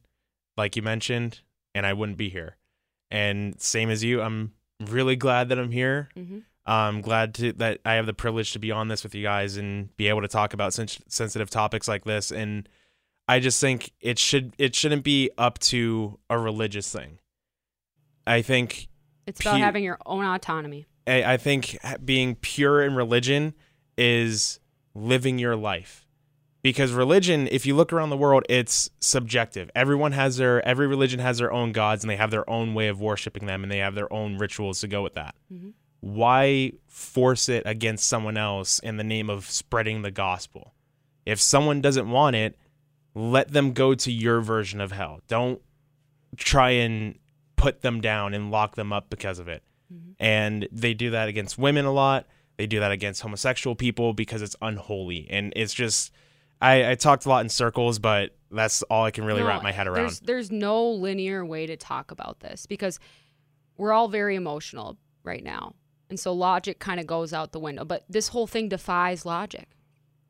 like 0.56 0.76
you 0.76 0.82
mentioned, 0.82 1.40
and 1.74 1.84
I 1.84 1.92
wouldn't 1.92 2.16
be 2.16 2.30
here. 2.30 2.56
And 3.10 3.60
same 3.60 3.90
as 3.90 4.04
you, 4.04 4.22
I'm 4.22 4.52
really 4.80 5.16
glad 5.16 5.48
that 5.48 5.58
I'm 5.58 5.72
here. 5.72 6.08
Mhm. 6.16 6.44
I'm 6.66 7.00
glad 7.00 7.34
to, 7.36 7.52
that 7.54 7.80
I 7.84 7.94
have 7.94 8.06
the 8.06 8.12
privilege 8.14 8.52
to 8.52 8.58
be 8.58 8.70
on 8.70 8.88
this 8.88 9.02
with 9.02 9.14
you 9.14 9.22
guys 9.22 9.56
and 9.56 9.94
be 9.96 10.08
able 10.08 10.20
to 10.22 10.28
talk 10.28 10.52
about 10.54 10.72
sens- 10.74 11.00
sensitive 11.08 11.50
topics 11.50 11.88
like 11.88 12.04
this. 12.04 12.30
And 12.30 12.68
I 13.26 13.40
just 13.40 13.60
think 13.60 13.92
it 14.00 14.18
should 14.18 14.54
it 14.58 14.74
shouldn't 14.74 15.02
be 15.04 15.30
up 15.38 15.58
to 15.60 16.18
a 16.28 16.38
religious 16.38 16.92
thing. 16.92 17.18
I 18.26 18.42
think 18.42 18.88
It's 19.26 19.40
about 19.40 19.56
pu- 19.56 19.62
having 19.62 19.84
your 19.84 19.98
own 20.06 20.24
autonomy. 20.24 20.86
I, 21.06 21.34
I 21.34 21.36
think 21.38 21.78
being 22.04 22.34
pure 22.36 22.82
in 22.84 22.94
religion 22.94 23.54
is 23.96 24.60
living 24.94 25.38
your 25.38 25.56
life. 25.56 26.06
Because 26.62 26.92
religion, 26.92 27.48
if 27.50 27.64
you 27.64 27.74
look 27.74 27.90
around 27.90 28.10
the 28.10 28.18
world, 28.18 28.44
it's 28.50 28.90
subjective. 29.00 29.70
Everyone 29.74 30.12
has 30.12 30.36
their 30.36 30.66
every 30.68 30.86
religion 30.86 31.18
has 31.18 31.38
their 31.38 31.50
own 31.50 31.72
gods 31.72 32.04
and 32.04 32.10
they 32.10 32.16
have 32.16 32.30
their 32.30 32.48
own 32.50 32.74
way 32.74 32.88
of 32.88 33.00
worshiping 33.00 33.46
them 33.46 33.62
and 33.62 33.72
they 33.72 33.78
have 33.78 33.94
their 33.94 34.12
own 34.12 34.36
rituals 34.36 34.80
to 34.80 34.88
go 34.88 35.02
with 35.02 35.14
that. 35.14 35.34
Mhm. 35.52 35.72
Why 36.00 36.72
force 36.86 37.48
it 37.48 37.62
against 37.66 38.08
someone 38.08 38.36
else 38.36 38.78
in 38.78 38.96
the 38.96 39.04
name 39.04 39.28
of 39.30 39.44
spreading 39.46 40.02
the 40.02 40.10
gospel? 40.10 40.74
If 41.26 41.40
someone 41.40 41.80
doesn't 41.80 42.10
want 42.10 42.36
it, 42.36 42.58
let 43.14 43.52
them 43.52 43.72
go 43.72 43.94
to 43.94 44.10
your 44.10 44.40
version 44.40 44.80
of 44.80 44.92
hell. 44.92 45.20
Don't 45.28 45.60
try 46.36 46.70
and 46.70 47.18
put 47.56 47.82
them 47.82 48.00
down 48.00 48.34
and 48.34 48.50
lock 48.50 48.76
them 48.76 48.92
up 48.92 49.10
because 49.10 49.38
of 49.38 49.48
it. 49.48 49.62
Mm-hmm. 49.92 50.12
And 50.18 50.68
they 50.72 50.94
do 50.94 51.10
that 51.10 51.28
against 51.28 51.58
women 51.58 51.84
a 51.84 51.92
lot. 51.92 52.26
They 52.56 52.66
do 52.66 52.80
that 52.80 52.92
against 52.92 53.22
homosexual 53.22 53.74
people 53.74 54.14
because 54.14 54.42
it's 54.42 54.56
unholy. 54.62 55.26
And 55.30 55.52
it's 55.56 55.74
just, 55.74 56.12
I, 56.60 56.92
I 56.92 56.94
talked 56.94 57.26
a 57.26 57.28
lot 57.28 57.42
in 57.42 57.48
circles, 57.48 57.98
but 57.98 58.36
that's 58.50 58.82
all 58.84 59.04
I 59.04 59.10
can 59.10 59.24
really 59.24 59.40
No, 59.40 59.48
wrap 59.48 59.62
my 59.62 59.72
head 59.72 59.86
around. 59.86 60.04
There's, 60.04 60.20
there's 60.20 60.50
no 60.50 60.90
linear 60.90 61.44
way 61.44 61.66
to 61.66 61.76
talk 61.76 62.10
about 62.10 62.40
this 62.40 62.66
because 62.66 62.98
we're 63.76 63.92
all 63.92 64.08
very 64.08 64.36
emotional 64.36 64.96
right 65.24 65.42
now. 65.42 65.74
And 66.10 66.18
so 66.20 66.32
logic 66.32 66.78
kind 66.80 67.00
of 67.00 67.06
goes 67.06 67.32
out 67.32 67.52
the 67.52 67.60
window. 67.60 67.84
But 67.84 68.04
this 68.08 68.28
whole 68.28 68.46
thing 68.46 68.68
defies 68.68 69.24
logic. 69.24 69.68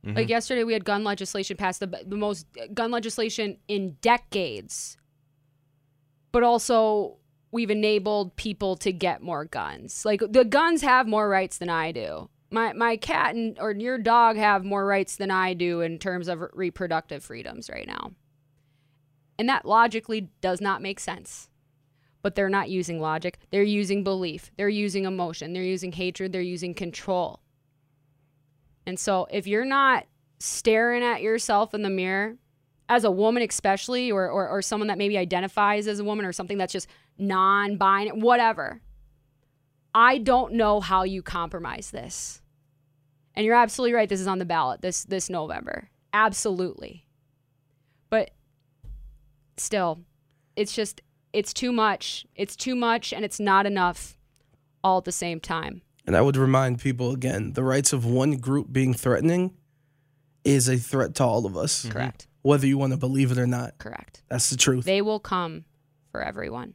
Like 0.05 0.27
Mhm. 0.27 0.31
yesterday, 0.31 0.65
we 0.65 0.73
had 0.73 0.85
gun 0.85 1.05
legislation 1.05 1.57
passed, 1.57 1.81
the, 1.81 1.87
the 2.07 2.17
most 2.17 2.47
gun 2.73 2.91
legislation 2.91 3.59
in 3.69 3.97
decades. 4.01 4.97
But 6.33 6.43
also, 6.43 7.19
we've 7.51 7.71
enabled 7.71 8.37
people 8.37 8.77
to 8.77 8.93
get 8.93 9.23
more 9.23 9.45
guns. 9.45 10.05
Like 10.05 10.21
the 10.29 10.45
guns 10.45 10.83
have 10.83 11.07
more 11.09 11.29
rights 11.29 11.59
than 11.59 11.69
I 11.69 11.93
do. 11.93 12.31
My 12.51 12.73
my 12.73 12.97
cat 12.97 13.35
and 13.35 13.59
or 13.59 13.73
your 13.73 13.99
dog 13.99 14.37
have 14.37 14.65
more 14.65 14.87
rights 14.87 15.17
than 15.17 15.31
I 15.31 15.55
do 15.55 15.81
in 15.81 15.99
terms 15.99 16.29
of 16.29 16.43
reproductive 16.53 17.23
freedoms 17.25 17.69
right 17.69 17.87
now. 17.87 18.13
And 19.39 19.49
that 19.49 19.65
logically 19.67 20.29
does 20.41 20.61
not 20.61 20.83
make 20.83 21.01
sense. 21.01 21.49
But 22.23 22.35
they're 22.35 22.51
not 22.51 22.69
using 22.69 23.01
logic. 23.01 23.39
They're 23.51 23.63
using 23.63 24.05
belief. 24.05 24.51
They're 24.57 24.69
using 24.69 25.05
emotion. 25.05 25.53
They're 25.53 25.63
using 25.63 25.93
hatred. 25.93 26.33
They're 26.33 26.43
using 26.43 26.75
control. 26.75 27.41
And 28.87 28.99
so 28.99 29.27
if 29.31 29.47
you're 29.47 29.65
not 29.65 30.07
staring 30.39 31.03
at 31.03 31.23
yourself 31.23 31.75
in 31.75 31.83
the 31.83 31.91
mirror, 31.91 32.37
as 32.89 33.05
a 33.05 33.11
woman 33.11 33.43
especially, 33.49 34.11
or, 34.11 34.29
or, 34.29 34.49
or 34.49 34.61
someone 34.63 34.89
that 34.89 34.99
maybe 34.99 35.17
identifies 35.17 35.87
as 35.87 36.01
a 36.01 36.05
woman 36.05 36.27
or 36.27 36.33
something 36.33 36.59
that's 36.59 36.73
just 36.73 36.89
non-binary, 37.19 38.19
whatever, 38.19 38.81
I 39.95 40.19
don't 40.19 40.55
know 40.55 40.81
how 40.81 41.05
you 41.05 41.23
compromise 41.23 41.91
this. 41.91 42.43
And 43.35 43.47
you're 43.47 43.55
absolutely 43.55 43.95
right. 43.95 44.09
This 44.09 44.21
is 44.21 44.27
on 44.27 44.39
the 44.39 44.45
ballot 44.45 44.83
this 44.83 45.05
this 45.05 45.31
November. 45.31 45.89
Absolutely. 46.13 47.07
But 48.11 48.33
still, 49.57 50.01
it's 50.57 50.75
just 50.75 51.01
it's 51.33 51.53
too 51.53 51.73
much. 51.73 52.27
It's 52.35 52.57
too 52.57 52.75
much 52.75 53.13
and 53.13 53.25
it's 53.25 53.41
not 53.41 53.67
enough 53.67 54.17
all 54.83 54.99
at 54.99 55.05
the 55.05 55.13
same 55.13 55.41
time. 55.41 55.83
And 56.07 56.17
I 56.17 56.21
would 56.21 56.37
remind 56.37 56.81
people 56.81 57.13
again 57.13 57.53
the 57.53 57.63
rights 57.63 57.93
of 57.93 58.05
one 58.05 58.33
group 58.33 58.73
being 58.73 58.95
threatening 58.95 59.55
is 60.45 60.69
a 60.69 60.77
threat 60.77 61.15
to 61.17 61.25
all 61.25 61.47
of 61.47 61.57
us. 61.57 61.87
Correct. 61.89 62.27
Whether 62.43 62.67
you 62.67 62.79
want 62.79 62.93
to 62.93 62.97
believe 62.97 63.31
it 63.31 63.39
or 63.39 63.47
not. 63.47 63.77
Correct. 63.79 64.23
That's 64.29 64.49
the 64.51 64.57
truth. 64.57 64.85
They 64.85 65.03
will 65.03 65.21
come 65.21 65.65
for 66.11 66.23
everyone. 66.23 66.75